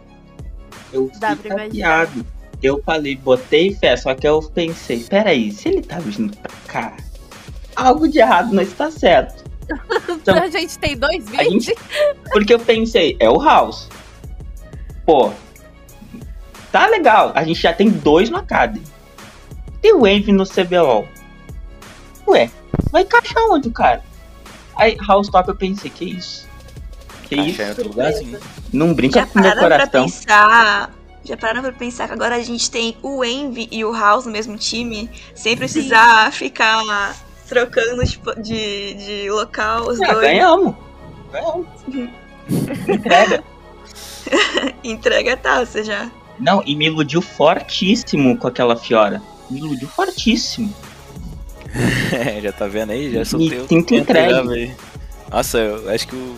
Eu 0.92 1.10
fui 1.10 1.20
tapeado. 1.20 2.26
Eu 2.62 2.84
falei, 2.84 3.16
botei 3.16 3.74
fé, 3.74 3.96
só 3.96 4.14
que 4.14 4.28
eu 4.28 4.42
pensei, 4.42 5.06
peraí, 5.06 5.50
se 5.50 5.70
ele 5.70 5.82
tá 5.82 5.98
vindo 6.00 6.36
pra 6.38 6.52
cá, 6.68 6.98
algo 7.74 8.06
de 8.06 8.20
errado 8.20 8.54
não 8.54 8.62
está 8.62 8.92
certo. 8.92 9.49
Então, 10.10 10.36
a 10.36 10.48
gente 10.48 10.78
tem 10.80 10.98
dois 10.98 11.30
vídeos. 11.30 11.78
Porque 12.32 12.54
eu 12.54 12.60
pensei, 12.60 13.16
é 13.20 13.30
o 13.30 13.42
House. 13.42 13.88
Pô, 15.06 15.32
tá 16.72 16.88
legal. 16.88 17.32
A 17.36 17.44
gente 17.44 17.62
já 17.62 17.74
tem 17.74 17.90
dois 17.90 18.30
no 18.30 18.38
Academy. 18.38 18.84
Tem 19.82 19.94
o 19.94 20.06
Envy 20.06 20.32
no 20.32 20.46
CBLOL. 20.46 21.08
Ué, 22.28 22.52
vai 22.92 23.04
encaixar 23.04 23.44
onde 23.50 23.70
o 23.70 23.72
cara? 23.72 24.04
Aí, 24.76 24.98
House 25.08 25.30
Top 25.30 25.48
eu 25.50 25.56
pensei, 25.56 25.90
que 25.90 26.06
isso? 26.06 26.48
Que 27.24 27.36
isso? 27.36 27.62
Não 28.72 28.94
brinca 28.94 29.22
já 29.22 29.26
com 29.26 29.40
meu 29.40 29.56
coração. 29.56 29.90
Pra 29.90 30.02
pensar, 30.02 30.94
já 31.24 31.38
pararam 31.38 31.62
pra 31.62 31.72
pensar 31.72 32.08
que 32.08 32.14
agora 32.14 32.36
a 32.36 32.42
gente 32.42 32.70
tem 32.70 32.98
o 33.02 33.24
Envy 33.24 33.68
e 33.72 33.84
o 33.86 33.92
House 33.92 34.26
no 34.26 34.32
mesmo 34.32 34.58
time, 34.58 35.10
sem 35.36 35.56
precisar 35.56 36.32
Sim. 36.32 36.38
ficar 36.40 37.16
trocando 37.50 38.06
tipo, 38.06 38.40
de, 38.40 38.94
de 38.94 39.32
local 39.32 39.90
os 39.90 40.00
ah, 40.02 40.14
dois. 40.14 40.28
Ganhamos. 40.28 40.76
Ganhamos. 41.32 41.68
Entrega. 42.88 43.44
Entrega 44.84 45.38
tá, 45.38 45.66
você 45.66 45.84
já. 45.84 46.10
Não, 46.40 46.64
e 46.66 46.76
me 46.76 46.86
iludiu 46.86 47.22
fortíssimo 47.22 48.38
com 48.38 48.48
aquela 48.48 48.76
Fiora. 48.76 49.22
Me 49.50 49.60
iludiu 49.60 49.88
fortíssimo. 49.88 50.74
já 52.42 52.52
tá 52.52 52.68
vendo 52.68 52.92
aí? 52.92 53.12
Já 53.12 53.26
soltei 53.26 53.60
o 53.60 53.68
entregue. 53.74 54.68
Já, 54.68 54.74
Nossa, 55.30 55.58
eu 55.58 55.90
acho 55.90 56.08
que 56.08 56.16
eu 56.16 56.36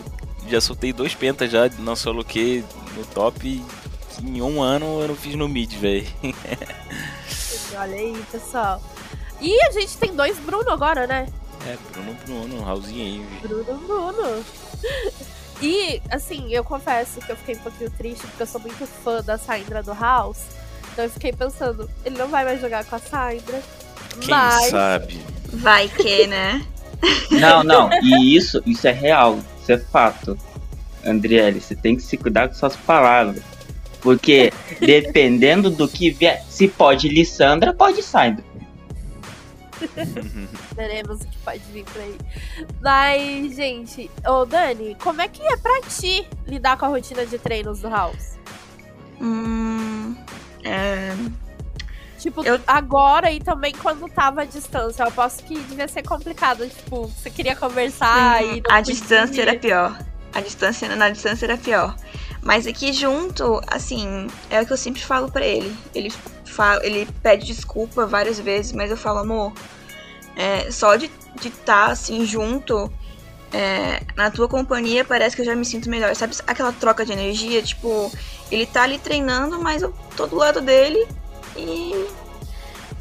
já 0.48 0.60
soltei 0.60 0.92
dois 0.92 1.14
pentas 1.14 1.50
já, 1.50 1.68
não 1.78 1.94
solo 1.94 2.24
que 2.24 2.64
no 2.96 3.04
top. 3.06 3.62
Em 4.22 4.42
um 4.42 4.62
ano 4.62 5.00
eu 5.02 5.08
não 5.08 5.16
fiz 5.16 5.34
no 5.34 5.48
mid, 5.48 5.72
velho. 5.74 6.06
Olha 7.74 7.96
aí, 7.96 8.22
pessoal. 8.30 8.82
E 9.42 9.60
a 9.64 9.72
gente 9.72 9.98
tem 9.98 10.14
dois 10.14 10.38
Bruno 10.38 10.70
agora, 10.70 11.06
né? 11.06 11.26
É, 11.66 11.76
Bruno, 11.92 12.16
Bruno, 12.24 12.62
Raulzinho 12.62 13.04
aí. 13.04 13.38
Bruno, 13.42 13.78
Bruno. 13.86 14.44
E, 15.62 16.02
assim, 16.10 16.52
eu 16.52 16.64
confesso 16.64 17.20
que 17.20 17.30
eu 17.30 17.36
fiquei 17.36 17.54
um 17.54 17.58
pouquinho 17.58 17.90
triste, 17.90 18.26
porque 18.26 18.42
eu 18.42 18.46
sou 18.48 18.60
muito 18.60 18.84
fã 18.84 19.22
da 19.22 19.38
Saindra 19.38 19.80
do 19.80 19.94
House. 19.94 20.40
Então 20.92 21.04
eu 21.04 21.10
fiquei 21.10 21.32
pensando, 21.32 21.88
ele 22.04 22.18
não 22.18 22.26
vai 22.26 22.44
mais 22.44 22.60
jogar 22.60 22.84
com 22.84 22.96
a 22.96 22.98
Saindra. 22.98 23.62
Quem 24.20 24.28
mas... 24.28 24.70
sabe? 24.70 25.20
Vai 25.52 25.88
que, 25.88 26.26
né? 26.26 26.66
Não, 27.30 27.64
não. 27.64 27.90
E 28.00 28.36
isso, 28.36 28.62
isso 28.64 28.86
é 28.86 28.92
real. 28.92 29.38
Isso 29.60 29.72
é 29.72 29.78
fato. 29.78 30.38
Andriele, 31.04 31.60
você 31.60 31.74
tem 31.74 31.96
que 31.96 32.02
se 32.02 32.16
cuidar 32.16 32.46
com 32.46 32.54
suas 32.54 32.76
palavras. 32.76 33.42
Porque 34.00 34.52
dependendo 34.78 35.68
do 35.68 35.88
que 35.88 36.10
vier, 36.10 36.44
se 36.48 36.68
pode 36.68 37.08
Lissandra, 37.08 37.74
pode 37.74 38.04
Saindra. 38.04 38.44
Veremos 40.74 41.20
o 41.20 41.26
que 41.26 41.38
pode 41.38 41.62
vir 41.72 41.84
por 41.84 42.00
aí. 42.00 42.18
Mas, 42.80 43.56
gente, 43.56 44.10
ô 44.26 44.44
Dani, 44.44 44.96
como 45.02 45.20
é 45.20 45.28
que 45.28 45.42
é 45.42 45.56
pra 45.56 45.80
ti 45.82 46.26
lidar 46.46 46.76
com 46.76 46.86
a 46.86 46.88
rotina 46.88 47.26
de 47.26 47.38
treinos 47.38 47.80
do 47.80 47.88
House? 47.88 48.38
Hum. 49.20 50.16
É... 50.64 51.14
Tipo, 52.18 52.44
eu... 52.44 52.60
agora 52.68 53.32
e 53.32 53.40
também 53.40 53.72
quando 53.72 54.08
tava 54.08 54.42
à 54.42 54.44
distância. 54.44 55.02
Eu 55.02 55.08
aposto 55.08 55.42
que 55.44 55.58
devia 55.58 55.88
ser 55.88 56.02
complicado. 56.02 56.68
Tipo, 56.68 57.08
você 57.08 57.30
queria 57.30 57.56
conversar 57.56 58.40
Sim, 58.40 58.56
e. 58.58 58.62
a 58.70 58.80
distância 58.80 59.42
era 59.42 59.58
pior. 59.58 59.98
A 60.32 60.40
distância 60.40 60.94
na 60.94 61.10
distância 61.10 61.46
era 61.46 61.58
pior. 61.58 61.96
Mas 62.40 62.66
aqui 62.66 62.92
junto, 62.92 63.60
assim, 63.66 64.28
é 64.50 64.60
o 64.60 64.66
que 64.66 64.72
eu 64.72 64.76
sempre 64.76 65.02
falo 65.02 65.30
para 65.30 65.44
ele. 65.44 65.76
Ele 65.94 66.12
fala, 66.52 66.84
ele 66.84 67.08
pede 67.22 67.46
desculpa 67.46 68.06
várias 68.06 68.38
vezes, 68.38 68.72
mas 68.72 68.90
eu 68.90 68.96
falo, 68.96 69.18
amor, 69.18 69.52
é, 70.36 70.70
só 70.70 70.96
de 70.96 71.10
estar 71.36 71.86
tá, 71.86 71.86
assim 71.86 72.24
junto 72.24 72.90
é, 73.52 74.00
na 74.16 74.30
tua 74.30 74.48
companhia 74.48 75.04
parece 75.04 75.36
que 75.36 75.42
eu 75.42 75.46
já 75.46 75.54
me 75.54 75.64
sinto 75.64 75.90
melhor. 75.90 76.14
Sabe 76.16 76.34
aquela 76.46 76.72
troca 76.72 77.04
de 77.04 77.12
energia? 77.12 77.62
Tipo, 77.62 78.10
ele 78.50 78.66
tá 78.66 78.82
ali 78.82 78.98
treinando, 78.98 79.60
mas 79.60 79.82
eu 79.82 79.94
tô 80.16 80.26
do 80.26 80.36
lado 80.36 80.60
dele 80.60 81.06
e 81.56 81.92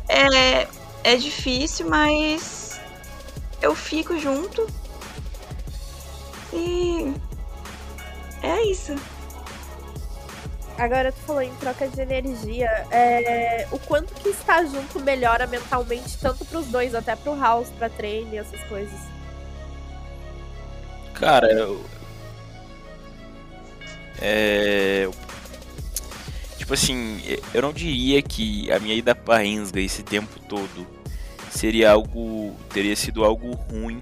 é, 0.10 0.68
é 1.04 1.16
difícil, 1.16 1.90
mas 1.90 2.80
eu 3.62 3.74
fico 3.74 4.20
junto. 4.20 4.68
E 6.54 7.14
é 8.44 8.64
isso. 8.64 8.94
Agora 10.82 11.12
tu 11.12 11.20
falou 11.20 11.44
em 11.44 11.54
troca 11.58 11.88
de 11.88 12.02
energia. 12.02 12.68
É, 12.90 13.68
o 13.72 13.78
quanto 13.78 14.16
que 14.16 14.30
estar 14.30 14.66
junto 14.66 15.00
melhora 15.00 15.46
mentalmente, 15.46 16.18
tanto 16.18 16.44
pros 16.44 16.66
dois, 16.66 16.96
até 16.96 17.16
pro 17.16 17.40
House, 17.40 17.70
pra 17.78 17.88
treino 17.88 18.34
e 18.34 18.40
essas 18.40 18.60
coisas? 18.64 19.00
Cara, 21.14 21.54
eu. 21.54 21.86
É. 24.20 25.08
Tipo 26.58 26.74
assim, 26.74 27.22
eu 27.54 27.62
não 27.62 27.72
diria 27.72 28.20
que 28.24 28.72
a 28.72 28.80
minha 28.80 28.96
ida 28.96 29.14
pra 29.14 29.46
Ensga 29.46 29.80
esse 29.80 30.02
tempo 30.02 30.40
todo 30.50 30.88
seria 31.52 31.92
algo. 31.92 32.56
teria 32.74 32.96
sido 32.96 33.24
algo 33.24 33.52
ruim 33.52 34.02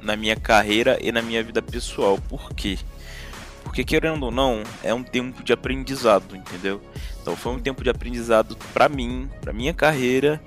na 0.00 0.16
minha 0.16 0.34
carreira 0.34 0.96
e 0.98 1.12
na 1.12 1.20
minha 1.20 1.42
vida 1.44 1.60
pessoal. 1.60 2.18
Por 2.26 2.54
quê? 2.54 2.78
Querendo 3.84 4.24
ou 4.24 4.30
não, 4.30 4.62
é 4.82 4.92
um 4.92 5.02
tempo 5.02 5.42
de 5.42 5.52
aprendizado, 5.52 6.36
entendeu? 6.36 6.80
Então 7.20 7.36
foi 7.36 7.52
um 7.52 7.58
tempo 7.58 7.82
de 7.82 7.90
aprendizado 7.90 8.56
para 8.72 8.88
mim, 8.88 9.28
para 9.40 9.52
minha 9.52 9.74
carreira, 9.74 10.40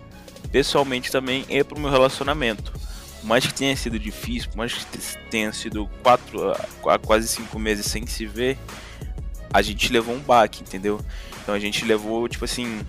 pessoalmente 0.51 1.12
também 1.12 1.45
e 1.50 1.63
para 1.63 1.77
o 1.77 1.81
meu 1.81 1.89
relacionamento. 1.89 2.71
Por 3.19 3.27
mais 3.27 3.45
que 3.45 3.53
tenha 3.53 3.75
sido 3.75 4.00
difícil, 4.00 4.50
por 4.50 4.57
mais 4.57 4.74
que 4.74 4.98
tenha 5.29 5.51
sido 5.51 5.89
quatro, 6.01 6.53
quase 7.05 7.27
cinco 7.27 7.59
meses 7.59 7.86
sem 7.86 8.07
se 8.07 8.25
ver, 8.25 8.57
a 9.53 9.62
gente 9.62 9.91
levou 9.91 10.15
um 10.15 10.19
baque, 10.19 10.62
entendeu? 10.62 11.01
Então 11.43 11.53
a 11.53 11.59
gente 11.59 11.83
levou, 11.83 12.27
tipo 12.29 12.45
assim, 12.45 12.79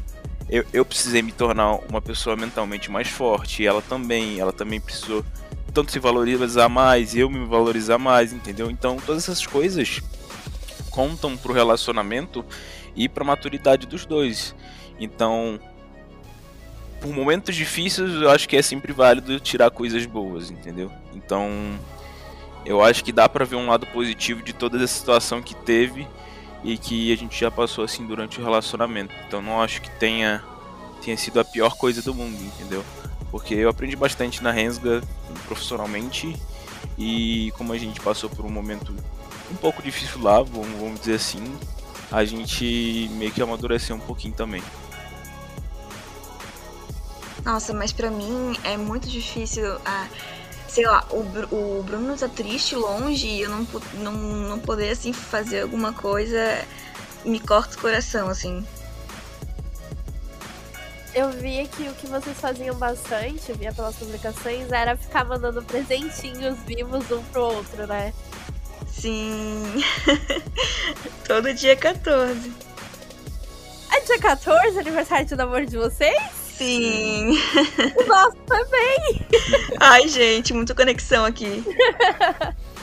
eu, 0.48 0.64
eu 0.72 0.84
precisei 0.84 1.22
me 1.22 1.32
tornar 1.32 1.74
uma 1.88 2.00
pessoa 2.00 2.36
mentalmente 2.36 2.90
mais 2.90 3.08
forte, 3.08 3.66
ela 3.66 3.82
também, 3.82 4.38
ela 4.38 4.52
também 4.52 4.80
precisou 4.80 5.24
tanto 5.72 5.92
se 5.92 5.98
valorizar 5.98 6.68
mais, 6.68 7.14
eu 7.14 7.30
me 7.30 7.44
valorizar 7.46 7.98
mais, 7.98 8.32
entendeu? 8.32 8.70
Então 8.70 8.96
todas 8.96 9.24
essas 9.24 9.46
coisas 9.46 10.00
contam 11.00 11.34
pro 11.34 11.54
relacionamento 11.54 12.44
e 12.94 13.08
pra 13.08 13.24
maturidade 13.24 13.86
dos 13.86 14.04
dois. 14.04 14.54
Então, 14.98 15.58
por 17.00 17.10
momentos 17.10 17.56
difíceis, 17.56 18.12
eu 18.20 18.30
acho 18.30 18.46
que 18.46 18.54
é 18.54 18.60
sempre 18.60 18.92
válido 18.92 19.40
tirar 19.40 19.70
coisas 19.70 20.04
boas, 20.04 20.50
entendeu? 20.50 20.92
Então, 21.14 21.48
eu 22.66 22.84
acho 22.84 23.02
que 23.02 23.12
dá 23.12 23.26
para 23.26 23.46
ver 23.46 23.56
um 23.56 23.66
lado 23.66 23.86
positivo 23.86 24.42
de 24.42 24.52
toda 24.52 24.76
essa 24.76 24.88
situação 24.88 25.40
que 25.40 25.54
teve 25.54 26.06
e 26.62 26.76
que 26.76 27.10
a 27.10 27.16
gente 27.16 27.40
já 27.40 27.50
passou 27.50 27.82
assim 27.82 28.06
durante 28.06 28.38
o 28.38 28.44
relacionamento. 28.44 29.14
Então, 29.26 29.40
não 29.40 29.62
acho 29.62 29.80
que 29.80 29.90
tenha 29.92 30.44
tenha 31.02 31.16
sido 31.16 31.40
a 31.40 31.44
pior 31.44 31.76
coisa 31.76 32.02
do 32.02 32.14
mundo, 32.14 32.38
entendeu? 32.42 32.84
Porque 33.30 33.54
eu 33.54 33.70
aprendi 33.70 33.96
bastante 33.96 34.42
na 34.42 34.50
Rensga 34.50 35.00
profissionalmente 35.46 36.36
e 36.98 37.50
como 37.56 37.72
a 37.72 37.78
gente 37.78 37.98
passou 38.00 38.28
por 38.28 38.44
um 38.44 38.50
momento 38.50 38.94
um 39.50 39.56
pouco 39.56 39.82
difícil 39.82 40.22
lá, 40.22 40.42
vamos, 40.42 40.78
vamos 40.78 41.00
dizer 41.00 41.16
assim, 41.16 41.58
a 42.10 42.24
gente 42.24 43.08
meio 43.12 43.30
que 43.32 43.42
amadureceu 43.42 43.96
um 43.96 44.00
pouquinho 44.00 44.34
também. 44.34 44.62
Nossa, 47.44 47.72
mas 47.72 47.92
para 47.92 48.10
mim 48.10 48.56
é 48.64 48.76
muito 48.76 49.08
difícil. 49.08 49.64
Ah, 49.84 50.06
sei 50.68 50.86
lá, 50.86 51.04
o, 51.10 51.20
o 51.54 51.82
Bruno 51.82 52.16
tá 52.16 52.28
triste 52.28 52.76
longe 52.76 53.26
e 53.26 53.42
eu 53.42 53.50
não, 53.50 53.66
não, 53.94 54.12
não 54.12 54.58
poder 54.58 54.90
assim 54.90 55.12
fazer 55.12 55.62
alguma 55.62 55.92
coisa 55.92 56.38
me 57.24 57.40
corta 57.40 57.76
o 57.76 57.80
coração, 57.80 58.28
assim. 58.28 58.64
Eu 61.14 61.30
via 61.30 61.66
que 61.66 61.88
o 61.88 61.94
que 61.94 62.06
vocês 62.06 62.38
faziam 62.38 62.76
bastante, 62.76 63.52
via 63.52 63.72
pelas 63.72 63.96
publicações, 63.96 64.70
era 64.70 64.96
ficar 64.96 65.24
mandando 65.24 65.62
presentinhos 65.62 66.58
vivos 66.60 67.10
um 67.10 67.22
pro 67.24 67.42
outro, 67.42 67.86
né? 67.86 68.14
Sim. 68.92 69.62
Todo 71.26 71.54
dia 71.54 71.76
14. 71.76 72.52
É 73.92 74.00
dia 74.00 74.18
14, 74.18 74.78
aniversário 74.78 75.26
de 75.26 75.34
namoro 75.34 75.66
de 75.66 75.76
vocês? 75.76 76.40
Sim. 76.60 77.30
O 77.96 78.06
nosso 78.06 78.36
também. 78.46 79.26
Ai, 79.80 80.06
gente, 80.08 80.52
muita 80.52 80.74
conexão 80.74 81.24
aqui. 81.24 81.64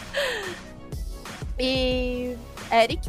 e. 1.60 2.36
Eric? 2.72 3.08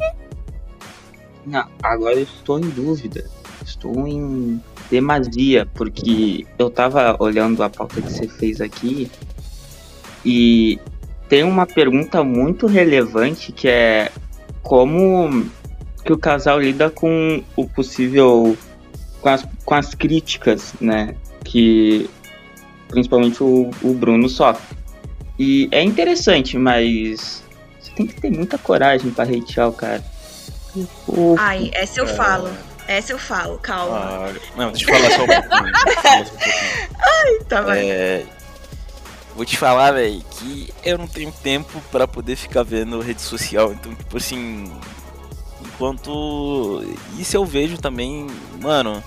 Não, 1.45 1.67
agora 1.81 2.15
eu 2.15 2.23
estou 2.23 2.59
em 2.59 2.69
dúvida. 2.69 3.27
Estou 3.65 4.07
em 4.07 4.63
demasia, 4.89 5.65
porque 5.73 6.45
eu 6.57 6.69
tava 6.69 7.17
olhando 7.19 7.63
a 7.63 7.69
pauta 7.69 8.01
que 8.01 8.11
você 8.11 8.27
fez 8.27 8.61
aqui 8.61 9.11
e 10.25 10.79
tem 11.29 11.43
uma 11.43 11.65
pergunta 11.65 12.23
muito 12.23 12.65
relevante 12.65 13.51
que 13.51 13.69
é 13.69 14.11
como 14.63 15.45
que 16.03 16.11
o 16.11 16.17
casal 16.17 16.59
lida 16.59 16.89
com 16.89 17.43
o 17.55 17.67
possível 17.67 18.57
com 19.21 19.29
as, 19.29 19.45
com 19.63 19.75
as 19.75 19.93
críticas, 19.93 20.73
né, 20.81 21.15
que 21.43 22.09
principalmente 22.87 23.43
o, 23.43 23.69
o 23.83 23.93
Bruno 23.93 24.27
sofre. 24.27 24.77
E 25.37 25.69
é 25.71 25.83
interessante, 25.83 26.57
mas 26.57 27.43
você 27.79 27.91
tem 27.91 28.07
que 28.07 28.19
ter 28.19 28.31
muita 28.31 28.57
coragem 28.57 29.11
para 29.11 29.25
hatear 29.25 29.69
o 29.69 29.73
cara. 29.73 30.03
Ai, 31.37 31.69
essa 31.73 31.99
eu 31.99 32.07
falo. 32.07 32.49
Essa 32.87 33.13
eu 33.13 33.19
falo, 33.19 33.57
calma. 33.59 33.97
Ah, 33.97 34.33
não, 34.57 34.71
deixa 34.71 34.89
eu 34.89 34.95
falar 34.95 35.11
só 35.11 35.23
um 35.23 35.27
pouquinho. 35.27 35.71
Ai, 36.99 37.39
tá 37.47 37.61
bem. 37.61 37.91
É, 37.91 38.25
vou 39.39 39.45
te 39.45 39.57
falar, 39.57 39.93
velho, 39.93 40.21
que 40.31 40.67
eu 40.83 40.97
não 40.97 41.07
tenho 41.07 41.31
tempo 41.31 41.81
para 41.89 42.05
poder 42.05 42.35
ficar 42.35 42.61
vendo 42.61 42.99
rede 42.99 43.21
social. 43.21 43.71
Então, 43.71 43.95
tipo 43.95 44.17
assim, 44.17 44.69
enquanto 45.61 46.83
isso 47.17 47.37
eu 47.37 47.45
vejo 47.45 47.77
também, 47.77 48.27
mano, 48.61 49.01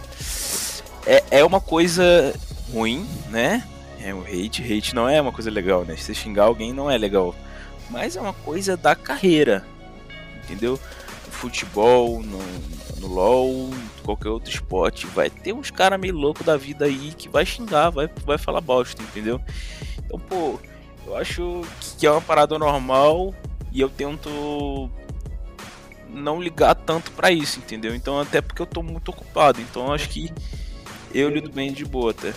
é, 1.04 1.22
é 1.30 1.44
uma 1.44 1.60
coisa 1.60 2.34
ruim, 2.72 3.06
né? 3.28 3.62
É 4.00 4.14
um 4.14 4.22
hate, 4.22 4.62
hate 4.62 4.94
não 4.94 5.06
é 5.06 5.20
uma 5.20 5.32
coisa 5.32 5.50
legal, 5.50 5.84
né? 5.84 5.96
Você 5.96 6.14
xingar 6.14 6.44
alguém 6.44 6.72
não 6.72 6.90
é 6.90 6.96
legal, 6.96 7.34
mas 7.90 8.16
é 8.16 8.20
uma 8.22 8.32
coisa 8.32 8.74
da 8.74 8.94
carreira, 8.94 9.66
entendeu? 10.42 10.80
No 11.26 11.32
futebol, 11.32 12.22
no, 12.22 12.38
no 12.98 13.06
LoL, 13.06 13.68
qualquer 14.02 14.30
outro 14.30 14.50
esporte, 14.50 15.06
vai 15.08 15.28
ter 15.28 15.52
uns 15.52 15.70
caras 15.70 16.00
meio 16.00 16.16
louco 16.16 16.42
da 16.42 16.56
vida 16.56 16.86
aí 16.86 17.12
que 17.18 17.28
vai 17.28 17.44
xingar, 17.44 17.90
vai, 17.90 18.08
vai 18.24 18.38
falar 18.38 18.62
bosta, 18.62 19.02
entendeu? 19.02 19.38
Então, 20.04 20.18
pô, 20.18 20.58
eu 21.06 21.16
acho 21.16 21.62
que 21.98 22.06
é 22.06 22.10
uma 22.10 22.20
parada 22.20 22.58
normal 22.58 23.34
e 23.70 23.80
eu 23.80 23.88
tento 23.88 24.90
não 26.08 26.40
ligar 26.40 26.74
tanto 26.74 27.10
para 27.12 27.30
isso, 27.30 27.58
entendeu? 27.58 27.94
Então, 27.94 28.20
até 28.20 28.40
porque 28.40 28.60
eu 28.60 28.66
tô 28.66 28.82
muito 28.82 29.10
ocupado, 29.10 29.60
então 29.60 29.92
acho 29.92 30.08
que 30.08 30.30
eu 31.14 31.28
lido 31.30 31.50
bem 31.50 31.72
de 31.72 31.84
boa 31.84 32.10
até. 32.10 32.34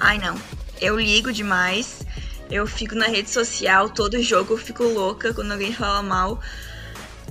Ai, 0.00 0.18
não. 0.18 0.36
Eu 0.80 0.98
ligo 0.98 1.32
demais. 1.32 2.02
Eu 2.50 2.66
fico 2.66 2.94
na 2.94 3.06
rede 3.06 3.28
social, 3.28 3.90
todo 3.90 4.22
jogo 4.22 4.54
eu 4.54 4.58
fico 4.58 4.82
louca 4.84 5.34
quando 5.34 5.52
alguém 5.52 5.72
fala 5.72 6.02
mal. 6.02 6.40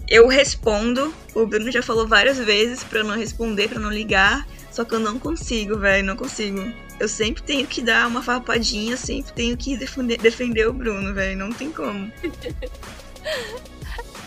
Eu 0.08 0.28
respondo. 0.28 1.14
O 1.34 1.46
Bruno 1.46 1.72
já 1.72 1.82
falou 1.82 2.08
várias 2.08 2.38
vezes 2.38 2.86
eu 2.92 3.04
não 3.04 3.18
responder, 3.18 3.72
eu 3.74 3.80
não 3.80 3.92
ligar. 3.92 4.48
Só 4.72 4.86
que 4.86 4.94
eu 4.94 5.00
não 5.00 5.18
consigo, 5.18 5.78
velho. 5.78 6.06
Não 6.06 6.16
consigo. 6.16 6.62
Eu 7.00 7.08
sempre 7.08 7.44
tenho 7.44 7.68
que 7.68 7.82
dar 7.82 8.08
uma 8.08 8.24
farpadinha, 8.24 8.98
sempre 8.98 9.32
tenho 9.34 9.56
que 9.56 9.78
defender, 9.78 10.18
defender 10.18 10.68
o 10.68 10.74
Bruno, 10.74 11.14
velho. 11.14 11.38
Não 11.38 11.52
tem 11.52 11.72
como. 11.72 12.12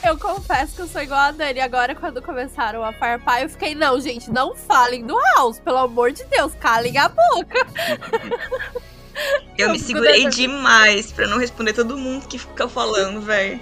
Eu 0.03 0.19
confesso 0.19 0.77
que 0.77 0.83
eu 0.83 0.89
sou 0.89 1.03
igual 1.03 1.21
a 1.21 1.31
Dani. 1.31 1.61
Agora, 1.61 1.95
quando 1.95 2.23
começaram 2.23 2.83
a 2.83 2.93
farpar, 2.93 3.43
eu 3.43 3.51
fiquei, 3.51 3.75
não, 3.75 4.01
gente, 4.01 4.31
não 4.31 4.57
falem 4.57 5.05
do 5.05 5.15
House, 5.37 5.61
pelo 5.61 5.77
amor 5.77 6.11
de 6.11 6.25
Deus, 6.25 6.55
calem 6.55 6.97
a 6.97 7.09
boca. 7.09 7.67
Eu 9.59 9.69
me 9.73 9.79
segurei 9.79 10.27
demais 10.31 11.13
pra 11.13 11.27
não 11.27 11.39
responder 11.39 11.75
todo 11.75 11.99
mundo 11.99 12.27
que 12.27 12.39
fica 12.39 12.67
falando, 12.67 13.21
velho. 13.21 13.61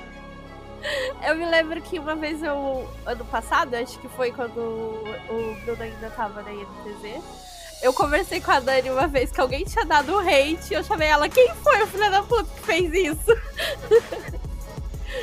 Eu 1.26 1.34
me 1.34 1.44
lembro 1.44 1.82
que 1.82 1.98
uma 1.98 2.14
vez 2.14 2.40
eu, 2.40 2.88
ano 3.04 3.24
passado, 3.24 3.74
acho 3.74 3.98
que 3.98 4.08
foi 4.10 4.30
quando 4.30 4.58
o 4.58 5.56
Bruno 5.64 5.82
ainda 5.82 6.08
tava 6.10 6.40
na 6.42 6.52
INTZ, 6.52 7.20
eu 7.82 7.92
conversei 7.92 8.40
com 8.40 8.50
a 8.50 8.60
Dani 8.60 8.90
uma 8.90 9.06
vez 9.06 9.30
que 9.30 9.40
alguém 9.40 9.64
tinha 9.64 9.84
dado 9.84 10.12
um 10.14 10.18
hate 10.18 10.72
e 10.72 10.74
eu 10.74 10.82
chamei 10.82 11.08
ela, 11.08 11.28
quem 11.28 11.54
foi 11.62 11.82
o 11.82 11.86
filho 11.86 12.10
da 12.10 12.22
puta 12.22 12.44
que 12.44 12.62
fez 12.62 12.92
isso? 12.92 13.38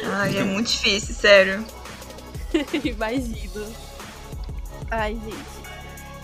Ai, 0.05 0.37
é 0.37 0.43
muito 0.43 0.71
difícil, 0.71 1.13
sério. 1.13 1.65
Imagino. 2.83 3.73
Ai, 4.89 5.13
gente. 5.15 5.55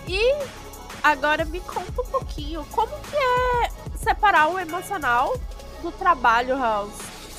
E 0.08 0.34
agora 1.02 1.44
me 1.44 1.60
conta 1.60 2.02
um 2.02 2.06
pouquinho, 2.06 2.64
como 2.72 2.92
que 3.00 3.16
é 3.16 3.70
separar 3.96 4.48
o 4.48 4.58
emocional 4.58 5.38
do 5.82 5.92
trabalho, 5.92 6.56
House? 6.58 6.92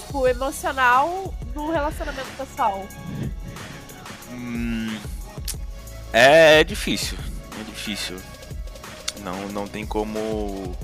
Tipo, 0.06 0.20
o 0.20 0.28
emocional 0.28 1.34
do 1.54 1.72
relacionamento 1.72 2.30
pessoal. 2.38 2.86
Hum, 4.30 5.00
é, 6.12 6.60
é 6.60 6.64
difícil, 6.64 7.18
é 7.60 7.64
difícil. 7.64 8.18
Não, 9.24 9.48
não 9.50 9.68
tem 9.68 9.86
como, 9.86 10.76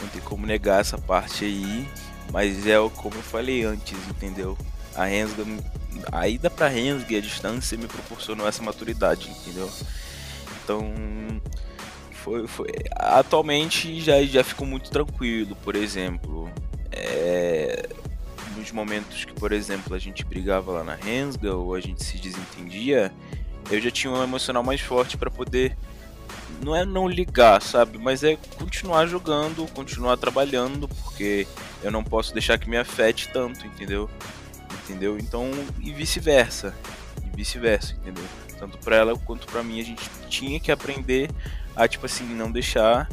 não 0.00 0.08
tem 0.08 0.20
como 0.22 0.46
negar 0.46 0.80
essa 0.80 0.96
parte 0.96 1.44
aí, 1.44 1.88
mas 2.32 2.66
é 2.66 2.76
como 2.96 3.16
eu 3.16 3.22
falei 3.22 3.64
antes, 3.64 3.98
entendeu? 4.08 4.56
A 4.94 5.04
Rensga, 5.04 5.44
a 6.12 6.28
ida 6.28 6.48
pra 6.48 6.68
Rensga 6.68 7.14
e 7.14 7.16
a 7.16 7.20
distância 7.20 7.76
me 7.76 7.86
proporcionou 7.86 8.46
essa 8.46 8.62
maturidade, 8.62 9.28
entendeu? 9.28 9.70
Então, 10.62 10.94
foi, 12.12 12.46
foi 12.46 12.68
atualmente 12.96 14.00
já 14.00 14.22
já 14.24 14.42
fico 14.42 14.64
muito 14.64 14.90
tranquilo, 14.90 15.56
por 15.56 15.74
exemplo, 15.74 16.50
é, 16.90 17.88
nos 18.56 18.70
momentos 18.72 19.24
que, 19.24 19.32
por 19.34 19.52
exemplo, 19.52 19.94
a 19.94 19.98
gente 19.98 20.24
brigava 20.24 20.72
lá 20.72 20.84
na 20.84 20.94
Rensga 20.94 21.54
ou 21.54 21.74
a 21.74 21.80
gente 21.80 22.02
se 22.02 22.16
desentendia, 22.18 23.12
eu 23.70 23.80
já 23.80 23.90
tinha 23.90 24.12
um 24.12 24.22
emocional 24.22 24.62
mais 24.62 24.80
forte 24.80 25.16
para 25.16 25.30
poder 25.30 25.76
não 26.62 26.74
é 26.74 26.84
não 26.84 27.08
ligar, 27.08 27.60
sabe? 27.62 27.98
Mas 27.98 28.22
é 28.22 28.36
continuar 28.56 29.06
jogando, 29.06 29.66
continuar 29.72 30.16
trabalhando, 30.16 30.88
porque 30.88 31.46
eu 31.82 31.90
não 31.90 32.02
posso 32.02 32.32
deixar 32.32 32.58
que 32.58 32.68
me 32.68 32.76
afete 32.76 33.28
tanto, 33.28 33.66
entendeu? 33.66 34.08
Entendeu? 34.84 35.18
Então, 35.18 35.50
e 35.80 35.92
vice-versa. 35.92 36.74
E 37.24 37.36
vice-versa, 37.36 37.94
entendeu? 37.94 38.24
Tanto 38.58 38.78
para 38.78 38.96
ela 38.96 39.18
quanto 39.18 39.46
para 39.46 39.62
mim, 39.62 39.80
a 39.80 39.84
gente 39.84 40.08
tinha 40.28 40.58
que 40.60 40.70
aprender 40.70 41.30
a, 41.74 41.88
tipo 41.88 42.06
assim, 42.06 42.24
não 42.24 42.50
deixar, 42.50 43.08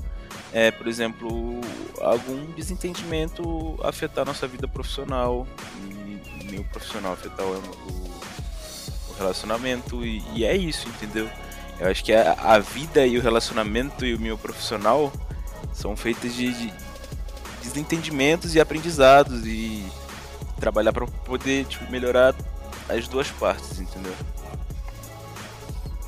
é, 0.54 0.70
por 0.70 0.88
exemplo, 0.88 1.60
algum 2.00 2.46
desentendimento 2.52 3.80
afetar 3.84 4.26
nossa 4.26 4.48
vida 4.48 4.68
profissional 4.68 5.48
e 5.90 6.46
nem 6.46 6.64
profissional 6.64 7.14
afetar 7.14 7.46
o, 7.46 7.54
o, 7.54 8.22
o 9.10 9.14
relacionamento. 9.18 10.06
E, 10.06 10.22
e 10.36 10.46
é 10.46 10.56
isso, 10.56 10.88
entendeu? 10.90 11.30
Eu 11.82 11.90
acho 11.90 12.04
que 12.04 12.14
a, 12.14 12.34
a, 12.34 12.60
vida 12.60 13.08
e 13.08 13.18
o 13.18 13.22
relacionamento 13.24 14.06
e 14.06 14.14
o 14.14 14.20
meu 14.20 14.38
profissional 14.38 15.12
são 15.74 15.98
feitos 15.98 16.36
de, 16.36 16.54
de, 16.54 16.74
desentendimentos 17.64 18.54
e 18.54 18.60
aprendizados 18.60 19.48
e 19.48 19.84
trabalhar 20.60 20.94
para 20.94 21.08
poder 21.08 21.66
tipo, 21.66 21.92
melhorar 21.92 22.36
as 22.88 23.08
duas 23.08 23.32
partes, 23.32 23.80
entendeu? 23.80 24.14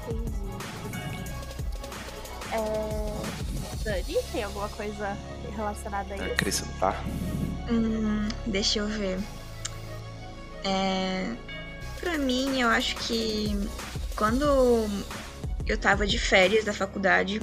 Entendi. 0.08 0.32
É... 2.52 3.84
Dani, 3.84 4.18
tem 4.32 4.44
alguma 4.44 4.70
coisa 4.70 5.18
relacionada 5.56 6.14
a 6.14 6.18
isso? 6.18 6.34
Acrescentar. 6.34 7.04
Hum, 7.68 8.30
deixa 8.46 8.78
eu 8.78 8.88
ver. 8.88 9.18
É, 10.64 11.34
pra 12.00 12.20
mim, 12.20 12.60
eu 12.60 12.70
acho 12.70 12.96
que 12.96 13.58
quando 14.16 14.88
eu 15.68 15.78
tava 15.78 16.06
de 16.06 16.18
férias 16.18 16.66
da 16.66 16.74
faculdade, 16.74 17.42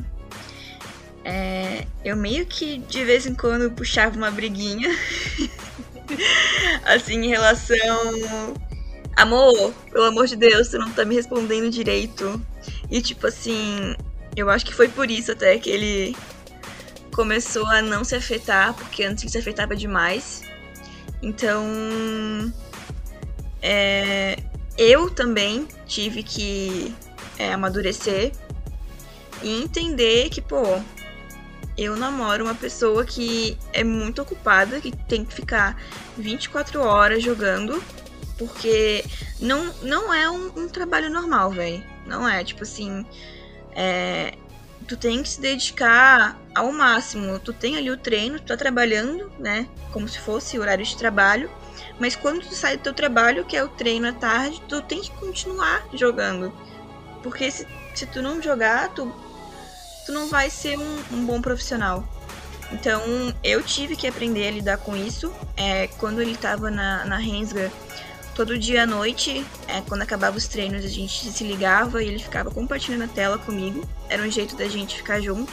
é, 1.24 1.86
eu 2.04 2.16
meio 2.16 2.46
que 2.46 2.78
de 2.78 3.04
vez 3.04 3.26
em 3.26 3.34
quando 3.34 3.70
puxava 3.70 4.16
uma 4.16 4.30
briguinha. 4.30 4.88
assim, 6.84 7.24
em 7.24 7.28
relação. 7.28 8.54
Amor, 9.16 9.74
pelo 9.92 10.04
amor 10.04 10.26
de 10.26 10.36
Deus, 10.36 10.68
você 10.68 10.78
não 10.78 10.90
tá 10.90 11.04
me 11.04 11.14
respondendo 11.14 11.70
direito. 11.70 12.40
E 12.90 13.00
tipo 13.02 13.26
assim, 13.26 13.94
eu 14.36 14.48
acho 14.48 14.64
que 14.64 14.74
foi 14.74 14.88
por 14.88 15.10
isso 15.10 15.32
até 15.32 15.58
que 15.58 15.68
ele 15.68 16.16
começou 17.12 17.66
a 17.66 17.82
não 17.82 18.02
se 18.04 18.14
afetar, 18.14 18.72
porque 18.74 19.04
antes 19.04 19.24
ele 19.24 19.32
se 19.32 19.38
afetava 19.38 19.76
demais. 19.76 20.42
Então. 21.22 22.52
É, 23.62 24.38
eu 24.78 25.10
também 25.10 25.68
tive 25.86 26.22
que 26.22 26.94
é, 27.40 27.54
amadurecer 27.54 28.32
e 29.42 29.62
entender 29.62 30.28
que, 30.28 30.42
pô, 30.42 30.78
eu 31.76 31.96
namoro 31.96 32.44
uma 32.44 32.54
pessoa 32.54 33.02
que 33.06 33.56
é 33.72 33.82
muito 33.82 34.20
ocupada, 34.20 34.78
que 34.78 34.92
tem 34.92 35.24
que 35.24 35.32
ficar 35.32 35.82
24 36.18 36.82
horas 36.82 37.22
jogando, 37.22 37.82
porque 38.36 39.02
não, 39.40 39.72
não 39.82 40.12
é 40.12 40.28
um, 40.28 40.52
um 40.54 40.68
trabalho 40.68 41.08
normal, 41.08 41.50
velho. 41.50 41.82
Não 42.06 42.28
é, 42.28 42.44
tipo 42.44 42.62
assim. 42.62 43.06
É, 43.72 44.34
tu 44.86 44.96
tem 44.96 45.22
que 45.22 45.28
se 45.28 45.40
dedicar 45.40 46.38
ao 46.54 46.70
máximo. 46.72 47.38
Tu 47.38 47.54
tem 47.54 47.78
ali 47.78 47.90
o 47.90 47.96
treino, 47.96 48.38
tu 48.38 48.46
tá 48.46 48.56
trabalhando, 48.56 49.32
né? 49.38 49.66
Como 49.92 50.06
se 50.06 50.18
fosse 50.18 50.58
horário 50.58 50.84
de 50.84 50.96
trabalho. 50.96 51.50
Mas 51.98 52.14
quando 52.14 52.42
tu 52.42 52.54
sai 52.54 52.76
do 52.76 52.82
teu 52.82 52.92
trabalho, 52.92 53.46
que 53.46 53.56
é 53.56 53.64
o 53.64 53.68
treino 53.68 54.08
à 54.08 54.12
tarde, 54.12 54.60
tu 54.68 54.82
tem 54.82 55.00
que 55.00 55.10
continuar 55.12 55.86
jogando. 55.94 56.52
Porque 57.22 57.50
se, 57.50 57.66
se 57.94 58.06
tu 58.06 58.22
não 58.22 58.40
jogar, 58.40 58.88
tu, 58.90 59.12
tu 60.06 60.12
não 60.12 60.28
vai 60.28 60.50
ser 60.50 60.78
um, 60.78 61.02
um 61.12 61.24
bom 61.24 61.40
profissional. 61.40 62.06
Então 62.72 63.02
eu 63.42 63.62
tive 63.62 63.96
que 63.96 64.06
aprender 64.06 64.48
a 64.48 64.50
lidar 64.50 64.78
com 64.78 64.96
isso. 64.96 65.32
É, 65.56 65.88
quando 65.98 66.22
ele 66.22 66.36
tava 66.36 66.70
na, 66.70 67.04
na 67.04 67.16
Rensga, 67.16 67.70
todo 68.34 68.58
dia 68.58 68.84
à 68.84 68.86
noite, 68.86 69.44
é, 69.66 69.80
quando 69.82 70.02
acabava 70.02 70.36
os 70.36 70.46
treinos, 70.46 70.84
a 70.84 70.88
gente 70.88 71.30
se 71.30 71.44
ligava 71.44 72.02
e 72.02 72.08
ele 72.08 72.18
ficava 72.18 72.50
compartilhando 72.50 73.04
a 73.04 73.08
tela 73.08 73.38
comigo. 73.38 73.86
Era 74.08 74.22
um 74.22 74.30
jeito 74.30 74.56
da 74.56 74.68
gente 74.68 74.96
ficar 74.96 75.20
junto. 75.20 75.52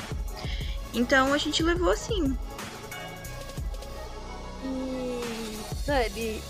Então 0.93 1.33
a 1.33 1.37
gente 1.37 1.61
levou 1.63 1.91
assim. 1.91 2.37
E, 4.63 5.57
Dani, 5.85 6.41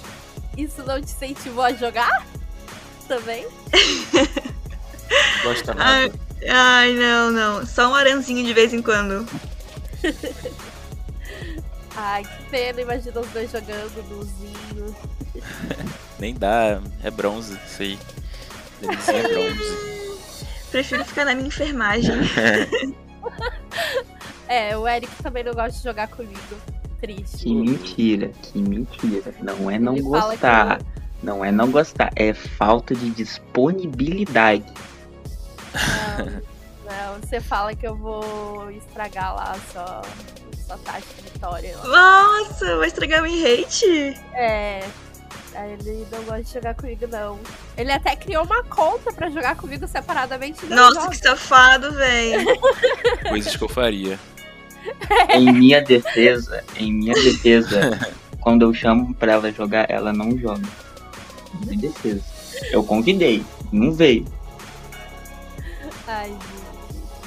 isso 0.58 0.84
não 0.84 1.01
te 1.01 1.12
incentivou 1.12 1.63
a 1.63 1.73
jogar? 1.73 2.25
Também? 3.08 3.47
Gosta 5.43 5.76
Ai, 5.78 6.08
nada. 6.10 6.20
ai, 6.50 6.93
não, 6.93 7.32
não. 7.32 7.65
Só 7.65 7.89
um 7.89 7.96
aranzinho 7.96 8.46
de 8.46 8.54
vez 8.54 8.74
em 8.74 8.82
quando. 8.82 9.26
Ai, 11.96 12.24
que 12.24 12.43
pena, 12.52 12.82
imagina 12.82 13.20
os 13.20 13.28
dois 13.30 13.52
jogando 13.52 14.04
luzinho. 14.10 14.96
Nem 16.20 16.34
dá, 16.36 16.80
é 17.04 17.10
bronze, 17.12 17.58
isso 17.65 17.82
aí. 17.82 18.00
Delicinha 18.82 19.17
é 19.17 19.24
bronze. 19.28 20.17
Prefiro 20.72 21.06
ficar 21.06 21.26
na 21.26 21.34
minha 21.34 21.48
enfermagem. 21.48 22.15
É, 24.48 24.78
o 24.78 24.88
Eric 24.88 25.12
também 25.24 25.43
não 25.43 25.54
gosta 25.54 25.72
de 25.78 25.84
jogar 25.84 26.08
comigo. 26.08 26.38
Triste. 27.02 27.43
Que 27.43 27.54
mentira, 27.56 28.32
que 28.41 28.58
mentira. 28.60 29.34
Não 29.41 29.70
é 29.70 29.78
não 29.80 29.93
Ele 29.93 30.02
gostar. 30.04 30.78
que- 30.80 30.86
Não 31.24 31.43
é 31.43 31.52
não 31.52 31.72
gostar, 31.72 32.12
é 32.15 32.34
falta 32.34 32.93
de 32.96 33.10
disponibilidade. 33.12 34.65
Não, 36.17 37.19
você 37.21 37.41
fala 37.41 37.75
que 37.75 37.86
eu 37.86 37.95
vou 37.95 38.71
estragar 38.71 39.36
lá 39.36 39.56
só 39.73 40.01
sua 40.65 40.77
taxa 40.77 41.06
de 41.17 41.30
vitória. 41.30 41.77
lá. 41.77 42.23
Nossa, 42.23 42.77
vai 42.77 42.88
estragar 42.88 43.23
o 43.23 43.25
hate? 43.25 44.17
É. 44.34 44.84
Ele 45.56 46.06
não 46.12 46.23
gosta 46.23 46.43
de 46.43 46.53
jogar 46.53 46.75
comigo, 46.75 47.08
não. 47.08 47.39
Ele 47.75 47.91
até 47.91 48.15
criou 48.15 48.43
uma 48.43 48.63
conta 48.63 49.12
pra 49.12 49.30
jogar 49.30 49.56
comigo 49.56 49.88
separadamente. 49.88 50.65
Nossa, 50.67 51.01
joga. 51.01 51.10
que 51.10 51.17
safado, 51.17 51.91
velho. 51.93 52.45
Coisas 53.27 53.56
que 53.56 53.63
eu 53.63 53.69
faria. 53.69 54.19
Em 55.30 55.51
minha 55.51 55.82
defesa, 55.82 56.63
em 56.77 56.93
minha 56.93 57.15
defesa, 57.15 57.99
quando 58.39 58.62
eu 58.63 58.73
chamo 58.73 59.15
pra 59.15 59.34
ela 59.34 59.51
jogar, 59.51 59.89
ela 59.89 60.13
não 60.13 60.38
joga. 60.38 60.67
Minha 61.65 61.89
defesa. 61.89 62.23
Eu 62.71 62.84
convidei, 62.84 63.43
não 63.71 63.91
veio. 63.91 64.25
Ai, 66.08 66.30
gente. 66.30 66.78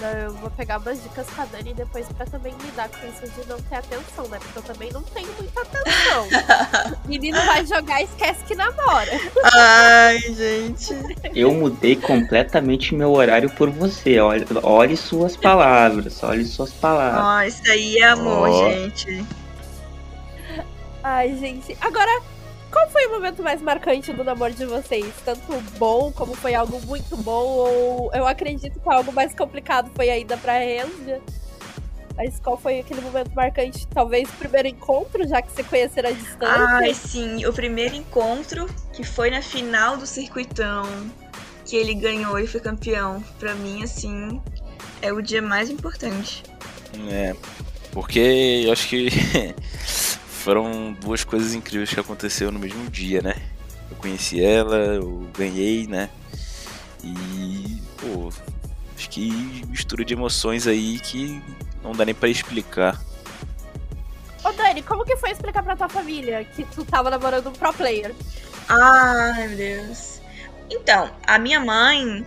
Não, 0.01 0.09
eu 0.09 0.33
vou 0.33 0.51
pegar 0.51 0.79
umas 0.79 1.03
dicas 1.03 1.27
com 1.29 1.43
a 1.43 1.45
Dani 1.45 1.75
depois 1.75 2.07
pra 2.09 2.25
também 2.25 2.55
lidar 2.65 2.89
com 2.89 3.07
isso 3.07 3.31
de 3.39 3.47
não 3.47 3.61
ter 3.61 3.75
atenção, 3.75 4.27
né? 4.29 4.39
Porque 4.39 4.59
eu 4.59 4.63
também 4.63 4.91
não 4.93 5.03
tenho 5.03 5.29
muita 5.39 5.61
atenção. 5.61 6.27
Menino 7.05 7.37
vai 7.45 7.67
jogar 7.67 8.01
e 8.01 8.05
esquece 8.05 8.43
que 8.45 8.55
namora. 8.55 9.11
Ai, 9.55 10.19
gente. 10.21 10.95
Eu 11.35 11.53
mudei 11.53 11.97
completamente 11.97 12.95
meu 12.95 13.13
horário 13.13 13.51
por 13.51 13.69
você. 13.69 14.19
Olha, 14.19 14.47
olhe 14.63 14.97
suas 14.97 15.37
palavras, 15.37 16.23
olhe 16.23 16.47
suas 16.47 16.73
palavras. 16.73 17.23
Ó, 17.23 17.43
isso 17.43 17.71
aí 17.71 17.99
é 17.99 18.07
amor, 18.09 18.49
Ó. 18.49 18.71
gente. 18.71 19.27
Ai, 21.03 21.37
gente. 21.37 21.77
Agora, 21.79 22.23
qual 22.71 22.89
foi 22.91 23.07
o 23.07 23.11
momento 23.11 23.43
mais 23.43 23.61
marcante 23.61 24.13
do 24.13 24.25
namoro 24.25 24.55
de 24.55 24.65
vocês? 24.65 25.13
Tanto 25.25 25.61
bom 25.79 26.13
como 26.13 26.35
foi 26.35 26.55
algo 26.55 26.81
muito 26.87 27.17
bom, 27.17 27.45
ou 27.45 28.11
eu 28.15 28.27
acredito 28.27 28.79
que 28.79 28.89
algo 28.89 29.13
mais 29.13 29.35
complicado 29.35 29.91
foi 29.95 30.11
a 30.11 30.19
ida 30.19 30.37
pra 30.37 30.59
Renga. 30.59 31.21
Mas 32.17 32.39
qual 32.39 32.57
foi 32.59 32.81
aquele 32.81 33.01
momento 33.01 33.31
marcante? 33.35 33.87
Talvez 33.89 34.29
o 34.29 34.33
primeiro 34.35 34.69
encontro, 34.69 35.27
já 35.27 35.41
que 35.41 35.53
se 35.53 35.65
conheceram 35.65 36.11
à 36.11 36.13
distância. 36.13 36.67
Ai, 36.69 36.93
sim, 36.93 37.47
o 37.47 37.53
primeiro 37.53 37.95
encontro, 37.95 38.67
que 38.93 39.03
foi 39.03 39.31
na 39.31 39.41
final 39.41 39.97
do 39.97 40.07
circuitão, 40.07 40.87
que 41.65 41.77
ele 41.77 41.95
ganhou 41.95 42.39
e 42.39 42.47
foi 42.47 42.61
campeão. 42.61 43.25
Pra 43.39 43.55
mim, 43.55 43.83
assim, 43.83 44.41
é 45.01 45.13
o 45.13 45.23
dia 45.23 45.41
mais 45.41 45.71
importante. 45.71 46.43
É, 47.09 47.35
porque 47.93 48.65
eu 48.67 48.73
acho 48.73 48.89
que 48.89 49.09
foram 50.41 50.93
duas 50.95 51.23
coisas 51.23 51.55
incríveis 51.55 51.93
que 51.93 52.01
aconteceram 52.01 52.53
no 52.53 52.59
mesmo 52.59 52.89
dia, 52.91 53.21
né? 53.21 53.35
Eu 53.91 53.97
conheci 53.97 54.43
ela, 54.43 54.77
eu 54.77 55.29
ganhei, 55.37 55.87
né? 55.87 56.09
E, 57.05 57.83
pô, 57.99 58.33
acho 58.97 59.11
que 59.11 59.63
mistura 59.69 60.05
de 60.05 60.15
emoções 60.15 60.67
aí 60.67 60.99
que 60.99 61.43
não 61.83 61.93
dá 61.93 62.05
nem 62.05 62.15
pra 62.15 62.29
explicar. 62.29 62.99
Ô, 64.43 64.51
Dani, 64.53 64.83
como 64.83 65.05
que 65.05 65.17
foi 65.17 65.31
explicar 65.31 65.63
pra 65.63 65.77
tua 65.77 65.89
família 65.89 66.43
que 66.45 66.65
tu 66.65 66.85
tava 66.85 67.11
namorando 67.11 67.49
um 67.49 67.53
pro 67.53 67.73
player? 67.75 68.15
Ai, 68.69 69.49
meu 69.49 69.57
Deus. 69.57 70.21
Então, 70.71 71.11
a 71.27 71.39
minha 71.39 71.61
mãe, 71.61 72.27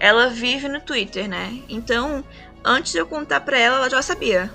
ela 0.00 0.30
vive 0.30 0.66
no 0.66 0.80
Twitter, 0.80 1.28
né? 1.28 1.62
Então, 1.68 2.24
antes 2.64 2.90
de 2.90 2.98
eu 2.98 3.06
contar 3.06 3.40
pra 3.40 3.58
ela, 3.58 3.76
ela 3.76 3.90
já 3.90 4.02
sabia. 4.02 4.50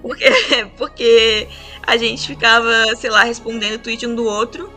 Porque, 0.00 0.24
porque 0.76 1.48
a 1.82 1.96
gente 1.96 2.26
ficava, 2.26 2.94
sei 2.96 3.10
lá, 3.10 3.24
respondendo 3.24 3.82
tweet 3.82 4.06
um 4.06 4.14
do 4.14 4.24
outro. 4.24 4.72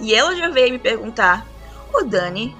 E 0.00 0.14
ela 0.14 0.34
já 0.34 0.48
veio 0.48 0.72
me 0.72 0.78
perguntar: 0.78 1.46
Ô 1.92 2.02
Dani, 2.02 2.56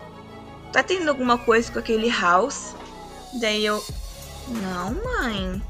tá 0.72 0.82
tendo 0.82 1.08
alguma 1.08 1.38
coisa 1.38 1.70
com 1.72 1.78
aquele 1.78 2.08
house? 2.10 2.74
Daí 3.40 3.64
eu: 3.64 3.82
Não, 4.48 4.94
mãe. 4.94 5.62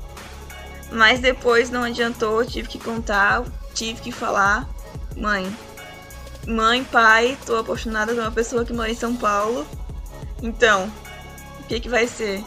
Mas 0.91 1.21
depois 1.21 1.71
não 1.71 1.85
adiantou, 1.85 2.45
tive 2.45 2.69
que 2.69 2.79
contar, 2.79 3.45
tive 3.75 4.01
que 4.01 4.13
falar: 4.13 4.69
Mãe, 5.17 5.55
mãe, 6.47 6.83
pai, 6.85 7.39
tô 7.47 7.57
apaixonada 7.57 8.13
por 8.13 8.21
uma 8.21 8.31
pessoa 8.31 8.65
que 8.65 8.73
mora 8.73 8.91
em 8.91 8.95
São 8.95 9.15
Paulo. 9.15 9.67
Então, 10.43 10.91
o 11.61 11.63
que 11.65 11.81
que 11.81 11.89
vai 11.89 12.07
ser? 12.07 12.45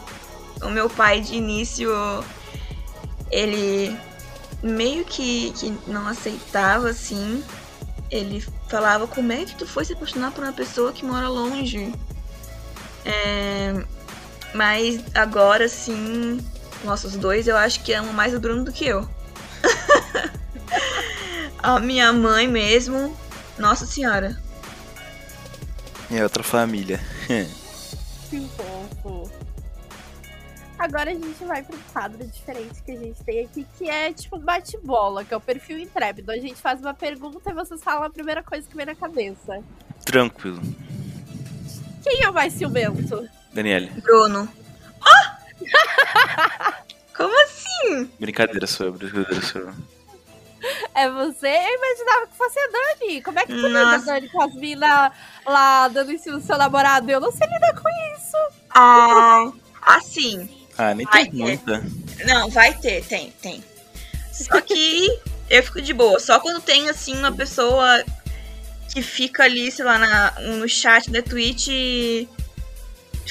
O 0.62 0.68
meu 0.68 0.90
pai 0.90 1.20
de 1.20 1.34
início, 1.34 1.90
ele 3.34 3.98
meio 4.62 5.04
que, 5.04 5.52
que 5.52 5.76
não 5.88 6.06
aceitava 6.06 6.88
assim. 6.88 7.42
Ele 8.10 8.40
falava, 8.68 9.08
como 9.08 9.32
é 9.32 9.44
que 9.44 9.56
tu 9.56 9.66
foi 9.66 9.84
se 9.84 9.92
apaixonar 9.92 10.30
por 10.30 10.44
uma 10.44 10.52
pessoa 10.52 10.92
que 10.92 11.04
mora 11.04 11.28
longe? 11.28 11.92
É, 13.04 13.84
mas 14.54 15.00
agora 15.14 15.68
sim, 15.68 16.38
nossos 16.84 17.16
dois, 17.16 17.48
eu 17.48 17.56
acho 17.56 17.82
que 17.82 17.92
amam 17.92 18.12
mais 18.12 18.32
o 18.34 18.40
Bruno 18.40 18.64
do 18.64 18.72
que 18.72 18.86
eu. 18.86 19.08
A 21.58 21.80
minha 21.80 22.12
mãe 22.12 22.46
mesmo. 22.46 23.16
Nossa 23.58 23.84
senhora. 23.84 24.40
É 26.10 26.22
outra 26.22 26.44
família. 26.44 27.00
Que 28.30 28.48
fofo. 28.56 29.23
Agora 30.84 31.12
a 31.12 31.14
gente 31.14 31.42
vai 31.44 31.62
pro 31.62 31.78
quadro 31.94 32.26
diferente 32.26 32.82
que 32.82 32.92
a 32.92 32.98
gente 32.98 33.24
tem 33.24 33.42
aqui, 33.42 33.66
que 33.78 33.88
é 33.88 34.12
tipo 34.12 34.36
bate-bola, 34.36 35.24
que 35.24 35.32
é 35.32 35.36
o 35.36 35.40
perfil 35.40 35.78
intrépido. 35.78 36.30
A 36.30 36.36
gente 36.36 36.56
faz 36.56 36.78
uma 36.78 36.92
pergunta 36.92 37.50
e 37.50 37.54
vocês 37.54 37.82
falam 37.82 38.04
a 38.04 38.10
primeira 38.10 38.42
coisa 38.42 38.68
que 38.68 38.76
vem 38.76 38.84
na 38.84 38.94
cabeça. 38.94 39.64
Tranquilo. 40.04 40.60
Quem 42.02 42.22
é 42.22 42.28
o 42.28 42.34
mais 42.34 42.52
ciumento? 42.52 43.26
Daniele, 43.50 43.88
Bruno. 44.02 44.46
Ah! 45.00 45.38
Como 47.16 47.34
assim? 47.44 48.10
brincadeira 48.20 48.66
sua, 48.66 48.92
brincadeira 48.92 49.40
sua. 49.40 49.74
É 50.94 51.08
você? 51.08 51.48
Eu 51.48 51.78
imaginava 51.78 52.26
que 52.26 52.36
fosse 52.36 52.58
a 52.58 52.68
Dani. 52.68 53.22
Como 53.22 53.38
é 53.38 53.46
que 53.46 53.54
tu 53.54 53.66
lida. 53.66 53.98
Dani, 54.00 54.28
com 54.28 54.42
as 54.42 54.54
minas 54.54 55.12
lá 55.46 55.88
dando 55.88 56.12
em 56.12 56.18
cima 56.18 56.36
do 56.36 56.44
seu 56.44 56.58
namorado? 56.58 57.10
Eu 57.10 57.20
não 57.20 57.32
sei 57.32 57.46
lidar 57.46 57.72
com 57.74 57.88
isso. 58.14 58.36
Ah, 58.68 59.50
assim. 59.80 60.63
Ah, 60.76 60.94
nem 60.94 61.06
Ai, 61.10 61.26
tem 61.26 61.40
muita. 61.40 61.84
Não, 62.26 62.48
vai 62.50 62.74
ter, 62.74 63.04
tem, 63.04 63.32
tem. 63.40 63.62
Só 64.32 64.60
que 64.60 65.20
eu 65.48 65.62
fico 65.62 65.80
de 65.80 65.92
boa. 65.92 66.18
Só 66.18 66.40
quando 66.40 66.60
tem, 66.60 66.88
assim, 66.88 67.16
uma 67.16 67.30
pessoa 67.32 68.04
que 68.92 69.00
fica 69.02 69.44
ali, 69.44 69.70
sei 69.70 69.84
lá, 69.84 69.98
na- 69.98 70.40
no 70.40 70.68
chat 70.68 71.10
da 71.10 71.22
Twitch 71.22 71.68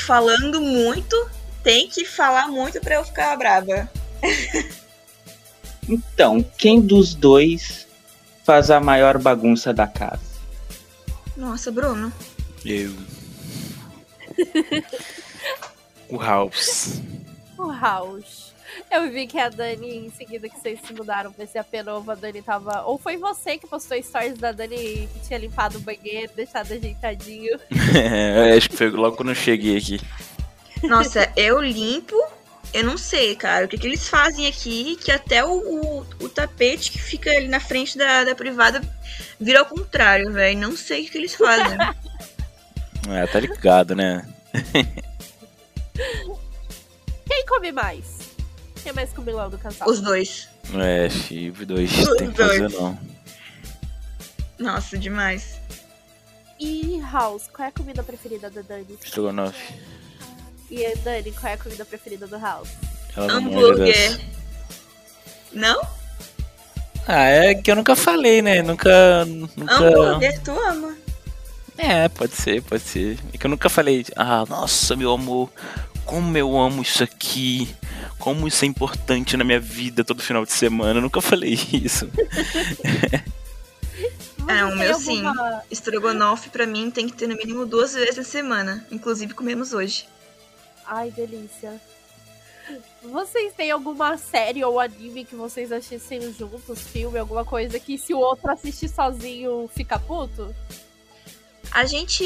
falando 0.06 0.62
muito, 0.62 1.30
tem 1.64 1.88
que 1.88 2.06
falar 2.06 2.48
muito 2.48 2.80
pra 2.82 2.96
eu 2.96 3.06
ficar 3.06 3.36
brava. 3.38 3.90
Então, 5.90 6.42
quem 6.58 6.80
dos 6.80 7.14
dois 7.14 7.86
faz 8.46 8.72
a 8.72 8.80
maior 8.80 9.18
bagunça 9.18 9.74
da 9.74 9.86
casa? 9.86 10.22
Nossa, 11.36 11.70
Bruno. 11.74 12.12
Eu. 12.64 12.94
o 16.08 16.18
House. 16.18 17.02
O 17.58 17.72
House. 17.72 18.54
Eu 18.90 19.12
vi 19.12 19.28
que 19.28 19.40
a 19.40 19.50
Dani, 19.50 20.08
em 20.08 20.12
seguida 20.12 20.50
que 20.50 20.60
vocês 20.60 20.80
se 20.86 20.94
mudaram 20.94 21.32
pra 21.32 21.44
esse 21.44 21.58
AP 21.58 21.74
novo, 21.86 22.12
a 22.12 22.16
Dani 22.16 22.42
tava. 22.42 22.84
Ou 22.84 22.98
foi 22.98 23.18
você 23.18 23.58
que 23.58 23.68
postou 23.68 24.02
stories 24.02 24.38
da 24.38 24.52
Dani 24.52 25.08
que 25.14 25.20
tinha 25.28 25.40
limpado 25.40 25.78
o 25.78 25.82
banheiro, 25.82 26.32
deixado 26.36 26.72
ajeitadinho. 26.74 27.60
É, 27.96 28.58
acho 28.58 28.70
que 28.70 28.78
foi 28.78 28.90
logo 28.90 29.16
quando 29.16 29.30
eu 29.30 29.36
cheguei 29.36 29.78
aqui. 29.78 30.00
Nossa, 30.84 31.32
eu 31.36 31.62
limpo. 31.62 32.16
Eu 32.74 32.84
não 32.84 32.98
sei, 32.98 33.36
cara, 33.36 33.66
o 33.66 33.68
que, 33.68 33.78
que 33.78 33.86
eles 33.86 34.08
fazem 34.10 34.48
aqui, 34.48 34.96
que 34.96 35.12
até 35.12 35.46
o, 35.46 35.52
o, 35.52 36.00
o 36.22 36.30
tapete 36.30 36.92
que 36.92 37.00
fica 37.00 37.30
ali 37.30 37.48
na 37.48 37.60
frente 37.60 37.96
da, 37.96 38.24
da 38.24 38.34
privada 38.34 38.82
vira 39.40 39.60
ao 39.60 39.66
contrário, 39.66 40.32
velho. 40.34 40.58
Não 40.58 40.76
sei 40.76 41.02
o 41.02 41.06
que, 41.06 41.12
que 41.12 41.18
eles 41.18 41.36
fazem. 41.36 41.78
É, 43.10 43.28
tá 43.28 43.38
ligado, 43.38 43.94
né? 43.94 44.26
Quem 47.44 47.46
come 47.46 47.72
mais? 47.74 48.06
Quem 48.82 48.92
é 48.92 48.94
mais 48.94 49.12
comilão 49.12 49.50
do 49.50 49.58
casal? 49.58 49.90
Os 49.90 50.00
dois. 50.00 50.48
É, 50.74 51.10
Chive 51.10 51.66
2, 51.66 51.92
Os 52.00 52.16
tem 52.16 52.32
que 52.32 52.38
fazer 52.38 52.70
dois. 52.70 52.74
não. 52.74 52.98
Nossa, 54.58 54.98
demais. 54.98 55.60
E 56.58 57.02
House, 57.12 57.50
qual 57.52 57.66
é 57.66 57.70
a 57.70 57.72
comida 57.74 58.02
preferida 58.02 58.50
da 58.50 58.62
Dani? 58.62 58.98
Estrogonofe. 59.04 59.74
E 60.72 60.86
a 60.86 60.96
Dani, 61.04 61.34
qual 61.34 61.52
é 61.52 61.56
a 61.56 61.58
comida 61.58 61.84
preferida 61.84 62.28
do 62.28 62.38
House? 62.40 62.70
Ela 63.16 63.34
Hambúrguer. 63.34 64.22
Não? 65.52 65.82
Ah, 67.06 67.26
é 67.26 67.56
que 67.56 67.70
eu 67.70 67.76
nunca 67.76 67.94
falei, 67.94 68.42
né? 68.42 68.62
Nunca. 68.62 69.26
Nunca. 69.26 69.74
Hambúrguer, 69.74 70.42
tu 70.42 70.52
ama. 70.52 70.96
É, 71.78 72.08
pode 72.08 72.36
ser, 72.36 72.62
pode 72.62 72.84
ser. 72.84 73.20
É 73.34 73.38
que 73.38 73.46
eu 73.46 73.50
nunca 73.50 73.68
falei, 73.68 74.06
ah, 74.16 74.46
nossa, 74.48 74.96
meu 74.96 75.12
amor, 75.12 75.50
como 76.06 76.38
eu 76.38 76.58
amo 76.58 76.82
isso 76.82 77.04
aqui, 77.04 77.74
como 78.20 78.48
isso 78.48 78.64
é 78.66 78.68
importante 78.68 79.36
na 79.38 79.44
minha 79.44 79.60
vida 79.60 80.04
todo 80.04 80.22
final 80.22 80.46
de 80.46 80.52
semana. 80.52 80.98
Eu 81.00 81.02
nunca 81.04 81.22
falei 81.22 81.58
isso. 81.72 82.10
É, 84.46 84.66
o 84.66 84.76
meu 84.76 84.96
alguma- 84.96 85.64
Estrogonofe 85.72 86.50
pra 86.50 86.68
mim 86.68 86.92
tem 86.92 87.08
que 87.08 87.16
ter 87.16 87.28
no 87.28 87.36
mínimo 87.38 87.66
duas 87.66 87.94
vezes 87.94 88.18
na 88.18 88.24
semana. 88.24 88.86
Inclusive 88.92 89.34
comemos 89.34 89.72
hoje. 89.72 90.06
Ai, 90.86 91.12
delícia. 91.12 91.80
Vocês 93.02 93.54
têm 93.54 93.72
alguma 93.72 94.18
série 94.18 94.64
ou 94.64 94.80
anime 94.82 95.24
que 95.24 95.36
vocês 95.36 95.72
assistem 95.72 96.34
juntos, 96.38 96.82
filme, 96.82 97.20
alguma 97.20 97.46
coisa 97.46 97.80
que 97.80 97.98
se 97.98 98.14
o 98.14 98.20
outro 98.20 98.52
assistir 98.52 98.90
sozinho 98.90 99.70
fica 99.74 99.98
puto? 99.98 100.54
A 101.72 101.86
gente 101.86 102.26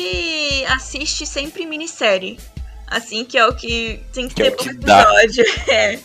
assiste 0.69 1.23
sempre 1.25 1.65
minissérie. 1.67 2.39
Assim, 2.87 3.25
que 3.25 3.37
é 3.37 3.45
o 3.45 3.53
que 3.53 4.01
tem 4.13 4.29
que, 4.29 4.35
Que 4.35 4.43
é 4.43 4.51
ter 4.51 4.53
o 4.53 4.57
que 4.57 4.73
por 4.75 4.85
dá. 4.85 5.01
episódio. 5.23 5.43
É. 5.69 5.99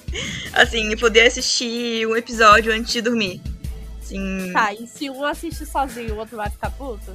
Assim, 0.53 0.91
e 0.91 0.97
poder 0.97 1.27
assistir 1.27 2.07
um 2.07 2.17
episódio 2.17 2.73
antes 2.73 2.93
de 2.93 3.01
dormir. 3.01 3.41
Assim. 4.03 4.53
Tá, 4.53 4.75
e 4.75 4.87
se 4.87 5.09
um 5.09 5.25
assiste 5.25 5.65
sozinho, 5.65 6.15
o 6.15 6.19
outro 6.19 6.37
vai 6.37 6.51
ficar 6.51 6.71
puto? 6.71 7.13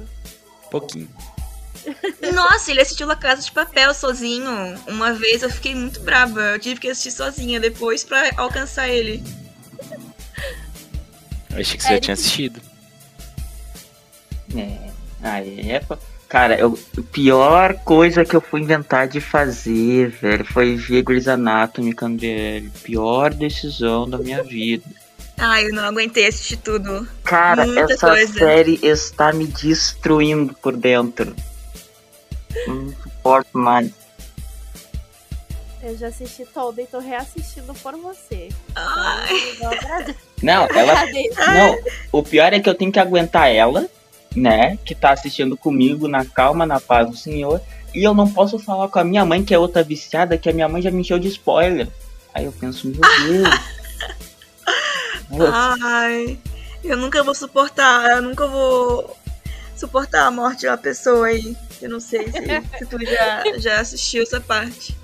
Pouquinho. 0.70 1.08
Nossa, 2.34 2.70
ele 2.70 2.80
assistiu 2.80 3.06
La 3.06 3.14
Casa 3.14 3.42
de 3.42 3.52
Papel 3.52 3.92
sozinho. 3.94 4.50
Uma 4.88 5.12
vez 5.12 5.42
eu 5.42 5.50
fiquei 5.50 5.74
muito 5.74 6.00
brava. 6.00 6.40
Eu 6.40 6.58
tive 6.58 6.80
que 6.80 6.88
assistir 6.88 7.12
sozinha 7.12 7.60
depois 7.60 8.02
pra 8.02 8.30
alcançar 8.36 8.88
ele. 8.88 9.22
Eu 11.50 11.60
achei 11.60 11.76
que 11.76 11.82
você 11.82 11.88
já 11.88 11.92
Eric. 11.94 12.04
tinha 12.04 12.14
assistido. 12.14 12.60
É, 14.56 14.90
aí 15.22 15.70
é. 15.70 15.82
Cara, 16.28 16.58
eu, 16.58 16.78
a 16.96 17.02
pior 17.10 17.74
coisa 17.84 18.22
que 18.22 18.36
eu 18.36 18.40
fui 18.40 18.60
inventar 18.60 19.08
de 19.08 19.18
fazer, 19.18 20.10
velho, 20.10 20.44
foi 20.44 20.76
ver 20.76 21.02
Grey's 21.02 21.26
Anatomy, 21.26 21.94
Candelli. 21.94 22.70
Pior 22.82 23.32
decisão 23.32 24.08
da 24.08 24.18
minha 24.18 24.42
vida. 24.42 24.84
Ai, 25.38 25.66
eu 25.66 25.72
não 25.72 25.84
aguentei 25.84 26.26
assistir 26.26 26.58
tudo. 26.58 27.08
Cara, 27.24 27.64
Muita 27.64 27.94
essa 27.94 28.08
coisa. 28.10 28.32
série 28.32 28.78
está 28.82 29.32
me 29.32 29.46
destruindo 29.46 30.52
por 30.54 30.76
dentro. 30.76 31.34
Não 32.66 32.92
suporto 33.02 33.56
mais. 33.56 33.90
Eu 35.80 35.96
já 35.96 36.08
assisti 36.08 36.44
toda 36.52 36.82
e 36.82 36.86
tô 36.86 36.98
reassistindo 36.98 37.72
por 37.74 37.96
você. 37.96 38.48
Ai. 38.74 39.52
Então, 39.54 39.70
não 40.42 40.64
ela. 40.66 40.94
Não, 41.54 41.78
o 42.12 42.22
pior 42.22 42.52
é 42.52 42.60
que 42.60 42.68
eu 42.68 42.74
tenho 42.74 42.92
que 42.92 42.98
aguentar 42.98 43.48
ela, 43.48 43.88
né? 44.38 44.78
Que 44.84 44.94
tá 44.94 45.10
assistindo 45.12 45.56
comigo 45.56 46.06
na 46.08 46.24
calma, 46.24 46.64
na 46.66 46.80
paz 46.80 47.08
do 47.10 47.16
Senhor. 47.16 47.60
E 47.94 48.02
eu 48.04 48.14
não 48.14 48.30
posso 48.30 48.58
falar 48.58 48.88
com 48.88 48.98
a 48.98 49.04
minha 49.04 49.24
mãe, 49.24 49.42
que 49.44 49.54
é 49.54 49.58
outra 49.58 49.82
viciada, 49.82 50.36
que 50.38 50.48
a 50.48 50.52
minha 50.52 50.68
mãe 50.68 50.80
já 50.82 50.90
me 50.90 51.00
encheu 51.00 51.18
de 51.18 51.28
spoiler. 51.28 51.88
Aí 52.34 52.44
eu 52.44 52.52
penso, 52.52 52.86
meu 52.88 53.00
Deus. 53.00 53.48
Você- 55.30 55.50
Ai, 55.82 56.38
eu 56.84 56.96
nunca 56.96 57.22
vou 57.22 57.34
suportar, 57.34 58.10
eu 58.16 58.22
nunca 58.22 58.46
vou 58.46 59.16
suportar 59.76 60.26
a 60.26 60.30
morte 60.30 60.60
de 60.60 60.66
uma 60.68 60.76
pessoa 60.78 61.26
aí. 61.28 61.56
Eu 61.80 61.90
não 61.90 62.00
sei 62.00 62.26
se, 62.30 62.78
se 62.78 62.86
tu 62.86 62.98
já, 63.04 63.42
já 63.58 63.80
assistiu 63.80 64.22
essa 64.22 64.40
parte. 64.40 64.96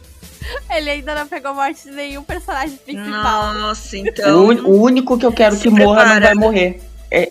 Ele 0.70 0.90
ainda 0.90 1.14
não 1.14 1.26
pegou 1.26 1.54
morte 1.54 1.84
de 1.84 1.90
nenhum 1.90 2.22
personagem 2.22 2.76
principal. 2.76 3.54
Nossa, 3.54 3.96
o, 3.96 3.98
então. 3.98 4.44
un- 4.46 4.64
o 4.66 4.82
único 4.82 5.18
que 5.18 5.24
eu 5.24 5.32
quero 5.32 5.56
que 5.58 5.70
morra 5.70 6.04
não 6.04 6.10
prepara. 6.16 6.20
vai 6.26 6.34
morrer. 6.34 6.80
É. 7.10 7.30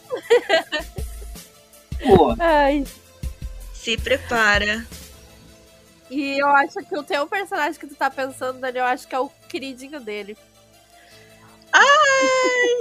Pô, 2.03 2.35
Ai. 2.39 2.83
Se 3.73 3.97
prepara. 3.97 4.85
E 6.09 6.37
eu 6.39 6.47
acho 6.47 6.75
que 6.87 6.97
o 6.97 7.03
teu 7.03 7.25
personagem 7.27 7.79
que 7.79 7.87
tu 7.87 7.95
tá 7.95 8.09
pensando, 8.09 8.59
Dani, 8.59 8.77
eu 8.77 8.85
acho 8.85 9.07
que 9.07 9.15
é 9.15 9.19
o 9.19 9.29
queridinho 9.49 9.99
dele. 9.99 10.37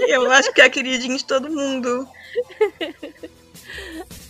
Eu 0.06 0.30
acho 0.30 0.52
que 0.52 0.60
é 0.60 0.64
a 0.64 0.70
queridinha 0.70 1.16
de 1.16 1.24
todo 1.24 1.50
mundo. 1.50 2.08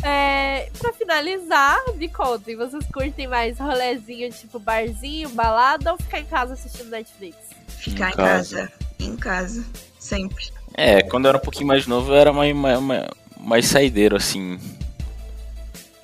É, 0.05 0.69
pra 0.79 0.93
finalizar, 0.93 1.77
me 1.95 2.09
contem, 2.09 2.55
vocês 2.57 2.85
curtem 2.93 3.27
mais 3.27 3.59
rolezinho, 3.59 4.31
tipo 4.33 4.59
barzinho, 4.59 5.29
balada 5.31 5.93
ou 5.93 5.99
ficar 5.99 6.21
em 6.21 6.25
casa 6.27 6.55
assistindo 6.55 6.91
Netflix? 6.91 7.37
Ficar 7.69 8.09
Em 8.09 8.13
em 8.13 8.17
casa. 8.17 8.57
casa. 8.57 8.73
Em 9.01 9.17
casa. 9.17 9.65
Sempre. 9.99 10.53
É, 10.75 11.03
quando 11.03 11.25
eu 11.25 11.31
era 11.31 11.39
um 11.39 11.41
pouquinho 11.41 11.67
mais 11.67 11.87
novo 11.87 12.13
eu 12.13 12.17
era 12.17 12.33
mais, 12.33 12.55
mais, 12.55 12.81
mais, 12.81 13.07
mais 13.39 13.67
saideiro, 13.67 14.17
assim. 14.17 14.59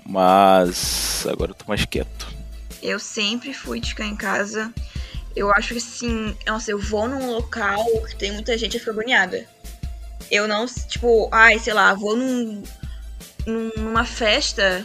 Mas 0.09 1.27
agora 1.31 1.51
eu 1.51 1.55
tô 1.55 1.67
mais 1.69 1.85
quieto. 1.85 2.27
Eu 2.83 2.99
sempre 2.99 3.53
fui 3.53 3.79
de 3.79 3.91
ficar 3.91 4.07
em 4.07 4.17
casa. 4.17 4.73
Eu 5.37 5.53
acho 5.53 5.69
que 5.75 5.79
assim, 5.79 6.35
nossa, 6.47 6.71
eu 6.71 6.79
vou 6.79 7.07
num 7.07 7.31
local 7.31 7.85
que 8.09 8.17
tem 8.17 8.33
muita 8.33 8.57
gente, 8.57 8.75
eu 8.75 8.81
fico 8.81 8.91
agoniada. 8.93 9.47
Eu 10.31 10.49
não, 10.49 10.65
tipo, 10.67 11.29
ai, 11.31 11.59
sei 11.59 11.75
lá, 11.75 11.93
vou 11.93 12.17
num, 12.17 12.63
num- 13.47 13.71
numa 13.77 14.05
festa, 14.05 14.85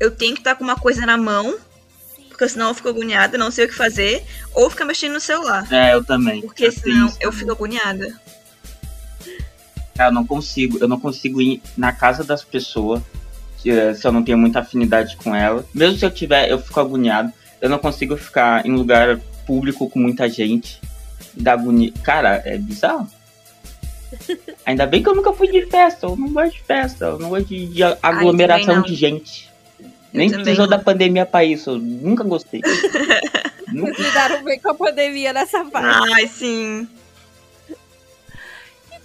eu 0.00 0.10
tenho 0.10 0.34
que 0.34 0.40
estar 0.40 0.54
com 0.54 0.64
uma 0.64 0.76
coisa 0.76 1.04
na 1.06 1.16
mão, 1.18 1.58
porque 2.28 2.48
senão 2.48 2.68
eu 2.68 2.74
fico 2.74 2.88
agoniada, 2.88 3.36
não 3.38 3.50
sei 3.50 3.66
o 3.66 3.68
que 3.68 3.74
fazer, 3.74 4.24
ou 4.54 4.70
ficar 4.70 4.84
mexendo 4.86 5.12
no 5.14 5.20
celular, 5.20 5.70
é, 5.72 5.94
eu 5.94 6.02
também. 6.02 6.40
porque 6.40 6.66
Eu 6.66 6.72
senão 6.72 7.06
eu 7.08 7.14
também. 7.30 7.32
fico 7.38 7.52
agoniada. 7.52 8.20
Eu 9.98 10.12
não 10.12 10.26
consigo, 10.26 10.78
eu 10.80 10.88
não 10.88 10.98
consigo 10.98 11.40
ir 11.42 11.60
na 11.76 11.92
casa 11.92 12.22
das 12.24 12.42
pessoas 12.44 13.02
se, 13.60 13.94
se 13.94 14.06
eu 14.06 14.12
não 14.12 14.22
tenho 14.22 14.38
muita 14.38 14.60
afinidade 14.60 15.16
com 15.16 15.34
ela. 15.34 15.64
Mesmo 15.74 15.98
se 15.98 16.04
eu 16.04 16.10
tiver, 16.10 16.50
eu 16.50 16.58
fico 16.58 16.80
agoniado. 16.80 17.32
Eu 17.60 17.68
não 17.68 17.78
consigo 17.78 18.16
ficar 18.16 18.64
em 18.64 18.72
lugar 18.72 19.18
público 19.46 19.88
com 19.90 19.98
muita 19.98 20.28
gente. 20.28 20.80
Da 21.34 21.52
agonia. 21.52 21.92
Cara, 22.02 22.42
é 22.44 22.56
bizarro. 22.56 23.08
Ainda 24.64 24.86
bem 24.86 25.02
que 25.02 25.08
eu 25.08 25.14
nunca 25.14 25.32
fui 25.32 25.48
de 25.48 25.66
festa. 25.66 26.06
Eu 26.06 26.16
não 26.16 26.32
gosto 26.32 26.52
de 26.52 26.62
festa. 26.62 27.04
Eu 27.06 27.18
não 27.18 27.30
gosto 27.30 27.46
de, 27.46 27.66
de 27.66 27.82
aglomeração 27.82 28.82
de 28.82 28.94
gente. 28.94 29.50
Eu 29.80 30.20
Nem 30.20 30.30
precisou 30.30 30.66
da 30.66 30.78
pandemia 30.78 31.26
pra 31.26 31.44
isso. 31.44 31.70
Eu 31.70 31.78
nunca 31.78 32.24
gostei. 32.24 32.60
nunca... 33.68 34.00
Lidaram 34.00 34.42
bem 34.42 34.58
com 34.58 34.70
a 34.70 34.74
pandemia 34.74 35.32
nessa 35.32 35.64
parte. 35.64 36.12
Ai, 36.14 36.26
sim. 36.26 36.88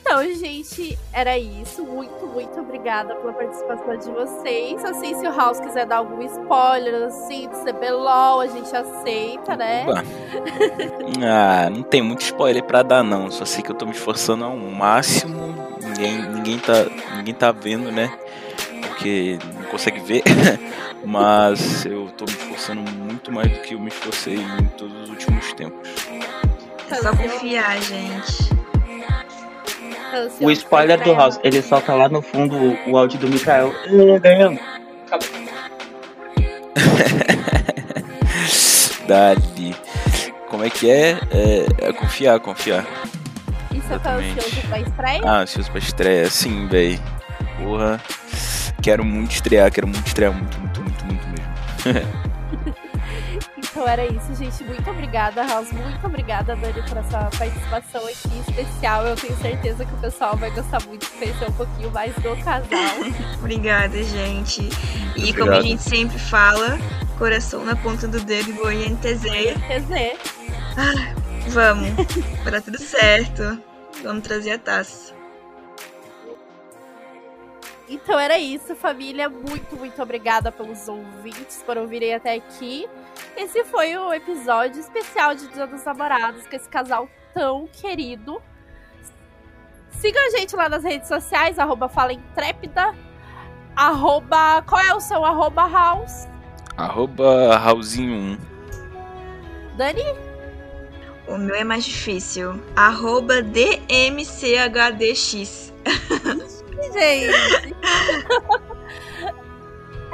Então, 0.06 0.22
gente, 0.36 1.00
era 1.14 1.38
isso. 1.40 1.82
Muito, 1.82 2.28
muito 2.28 2.60
obrigada 2.60 3.16
pela 3.16 3.32
participação 3.32 3.96
de 3.96 4.12
vocês. 4.12 4.84
Assim, 4.84 5.18
se 5.18 5.26
o 5.26 5.34
House 5.34 5.62
quiser 5.62 5.86
dar 5.86 5.98
algum 5.98 6.22
spoiler, 6.24 7.06
assim, 7.06 7.48
de 7.48 7.56
CBLOL, 7.64 8.42
a 8.42 8.48
gente 8.48 8.76
aceita, 8.76 9.56
né? 9.56 9.86
ah, 11.26 11.70
não 11.70 11.84
tem 11.84 12.02
muito 12.02 12.20
spoiler 12.20 12.62
pra 12.64 12.84
dar, 12.84 13.02
não. 13.02 13.32
Só 13.32 13.46
sei 13.46 13.64
que 13.64 13.72
eu 13.72 13.76
tô 13.76 13.86
me 13.86 13.94
esforçando 13.94 14.44
ao 14.44 14.58
máximo. 14.58 15.56
Ninguém, 15.82 16.22
ninguém, 16.22 16.60
tá, 16.60 16.86
ninguém 17.16 17.34
tá 17.34 17.54
vendo, 17.54 17.90
né? 17.90 18.12
Porque 18.90 19.40
não 19.56 19.70
consegue 19.70 20.02
ver. 20.02 20.24
Mas 21.06 21.86
eu 21.86 22.10
tô 22.18 22.26
me 22.26 22.32
esforçando 22.32 22.82
muito 22.92 23.32
mais 23.32 23.50
do 23.50 23.62
que 23.62 23.74
eu 23.74 23.80
me 23.80 23.88
esforcei 23.88 24.36
em 24.36 24.66
todos 24.78 25.04
os 25.04 25.10
últimos 25.10 25.54
tempos. 25.54 25.90
É 26.92 26.96
só 26.96 27.16
confiar, 27.16 27.82
gente. 27.82 28.53
O 30.40 30.52
spoiler 30.52 31.04
do 31.04 31.14
House, 31.14 31.40
ele 31.44 31.62
solta 31.62 31.94
lá 31.94 32.08
no 32.08 32.22
fundo 32.22 32.56
o 32.88 32.98
áudio 32.98 33.20
do 33.20 33.28
Mikael. 33.28 33.74
Acabou. 35.08 35.28
Dali. 39.08 39.76
Como 40.50 40.64
é 40.64 40.70
que 40.70 40.90
é? 40.90 41.18
é? 41.32 41.66
é? 41.80 41.94
confiar, 41.94 42.40
confiar. 42.40 42.86
E 43.72 43.80
você 43.80 44.00
tá 44.00 44.16
ansioso 44.16 44.68
pra 44.68 44.80
estreia? 44.80 45.22
Ah, 45.24 45.42
ansioso 45.42 45.72
pra 45.72 45.80
estreia, 45.80 46.30
sim, 46.30 46.68
véi. 46.68 47.00
Porra. 47.58 48.00
Quero 48.82 49.04
muito 49.04 49.32
estrear, 49.32 49.72
quero 49.72 49.88
muito 49.88 50.06
estrear, 50.06 50.34
muito, 50.34 50.60
muito, 50.60 50.84
muito, 50.84 51.06
muito 51.06 51.28
mesmo. 51.28 52.24
Então 53.74 53.88
era 53.88 54.06
isso, 54.06 54.36
gente. 54.36 54.64
Muito 54.66 54.88
obrigada, 54.88 55.44
House. 55.48 55.72
Muito 55.72 56.06
obrigada, 56.06 56.56
Dani, 56.56 56.88
por 56.88 56.96
essa 56.96 57.28
participação 57.36 58.06
aqui 58.06 58.40
especial. 58.48 59.08
Eu 59.08 59.16
tenho 59.16 59.36
certeza 59.38 59.84
que 59.84 59.94
o 59.96 59.98
pessoal 59.98 60.38
vai 60.38 60.52
gostar 60.52 60.80
muito 60.86 61.08
de 61.08 61.12
conhecer 61.14 61.50
um 61.50 61.54
pouquinho 61.54 61.90
mais 61.90 62.14
do 62.14 62.36
casal. 62.44 62.62
obrigada, 63.40 64.04
gente. 64.04 64.62
E 64.62 65.32
Obrigado. 65.32 65.40
como 65.40 65.52
a 65.54 65.62
gente 65.62 65.82
sempre 65.82 66.20
fala, 66.20 66.78
coração 67.18 67.66
na 67.66 67.76
ponta 67.76 68.08
do 68.08 68.20
dedo 68.22 68.52
e 68.52 68.54
boa 68.54 68.72
NTZ. 68.72 69.24
NTZ. 69.26 70.20
Ah, 70.78 71.16
vamos. 71.48 71.90
Vai 72.44 72.52
dar 72.52 72.62
tudo 72.62 72.78
certo. 72.78 73.60
Vamos 74.04 74.22
trazer 74.22 74.52
a 74.52 74.60
taça. 74.60 75.13
Então 77.88 78.20
era 78.20 78.38
isso, 78.38 78.76
família. 78.76 79.30
Muito, 79.30 79.76
muito 79.76 80.02
obrigada 80.02 80.52
pelos 80.52 80.88
ouvintes 80.88 81.62
por 81.66 81.78
ouvirem 81.78 82.14
até 82.16 82.36
aqui. 82.36 82.88
Esse 83.36 83.64
foi 83.66 83.96
o 83.98 84.14
episódio 84.14 84.80
especial 84.80 85.36
de 85.36 85.48
Dia 85.48 85.68
dos 85.68 85.84
Namorados 85.84 86.48
com 86.48 86.56
esse 86.56 86.70
casal 86.70 87.10
tão 87.34 87.68
querido. 87.68 88.42
Siga 89.92 90.20
a 90.20 90.30
gente 90.32 90.56
lá 90.56 90.70
nas 90.70 90.84
redes 90.84 91.08
sociais, 91.08 91.60
arroba 91.60 91.88
Fala 91.90 92.14
Intrépida. 92.14 92.96
Arroba. 93.76 94.62
Qual 94.68 94.82
é 94.82 94.94
o 94.94 95.00
seu 95.00 95.26
arroba, 95.26 95.68
House? 95.68 96.28
Arroba 96.78 97.60
Raulzinho1. 97.60 98.38
Dani? 99.78 100.04
O 101.28 101.38
meu 101.38 101.56
é 101.56 101.64
mais 101.64 101.86
difícil. 101.86 102.62
Arroba 102.76 103.42
DMCHDX. 103.42 104.14
gente. 106.92 107.76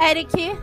Eric? 0.00 0.58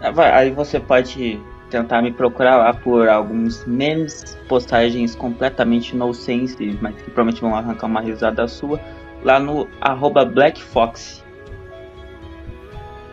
Ah, 0.00 0.36
aí 0.36 0.50
você 0.50 0.78
pode 0.78 1.40
tentar 1.70 2.02
me 2.02 2.12
procurar 2.12 2.56
lá 2.58 2.74
por 2.74 3.08
alguns 3.08 3.64
memes, 3.64 4.38
postagens 4.46 5.14
completamente 5.14 5.96
nonsense, 5.96 6.78
mas 6.82 6.94
que 6.96 7.04
provavelmente 7.04 7.40
vão 7.40 7.54
arrancar 7.54 7.86
uma 7.86 8.00
risada 8.00 8.46
sua, 8.46 8.78
lá 9.22 9.40
no 9.40 9.66
arroba 9.80 10.24
blackfox. 10.24 11.24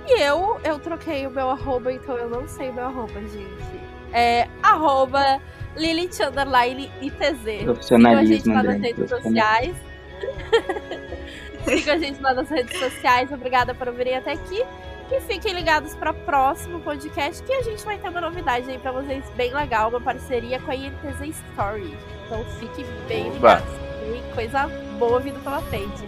E 0.08 0.22
eu, 0.22 0.60
eu 0.64 0.80
troquei 0.80 1.26
o 1.26 1.32
meu 1.32 1.50
arroba, 1.50 1.94
então 1.94 2.18
eu 2.18 2.30
não 2.30 2.48
sei 2.48 2.70
o 2.70 2.74
meu 2.74 2.86
arroba, 2.86 3.22
gente. 3.22 3.80
É 4.12 4.48
arroba 4.62 5.40
Lilith 5.78 6.20
Underline 6.22 6.92
ITZ. 7.02 7.64
Profissionalismo, 7.64 8.20
Siga 8.20 8.20
a 8.20 8.26
gente 8.26 8.50
lá 8.50 8.64
nas 8.64 8.82
redes 8.82 9.10
sociais. 9.10 9.76
Siga 11.66 11.94
a 11.94 11.98
gente 11.98 12.22
lá 12.22 12.34
nas 12.34 12.50
redes 12.50 12.78
sociais. 12.78 13.32
Obrigada 13.32 13.74
por 13.74 13.92
virem 13.92 14.16
até 14.16 14.34
aqui. 14.34 14.64
E 15.12 15.22
fiquem 15.22 15.54
ligados 15.54 15.96
para 15.96 16.12
o 16.12 16.14
próximo 16.14 16.80
podcast 16.82 17.44
que 17.44 17.52
a 17.52 17.64
gente 17.64 17.84
vai 17.84 17.98
ter 17.98 18.10
uma 18.10 18.22
novidade 18.22 18.70
aí 18.70 18.78
para 18.78 18.92
vocês 18.92 19.24
bem 19.36 19.52
legal, 19.54 19.90
uma 19.90 20.00
parceria 20.00 20.60
com 20.60 20.70
a 20.70 20.76
INTZ 20.76 21.36
Story. 21.50 21.98
Então 22.26 22.46
fiquem 22.60 22.86
bem 23.08 23.30
ligados. 23.32 23.68
Tem 24.00 24.24
coisa 24.36 24.68
boa 25.00 25.20
vindo 25.20 25.44
pela 25.44 25.62
frente. 25.64 26.04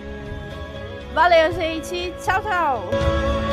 Valeu, 1.13 1.51
gente. 1.51 2.13
Tchau, 2.23 2.41
tchau. 2.41 3.50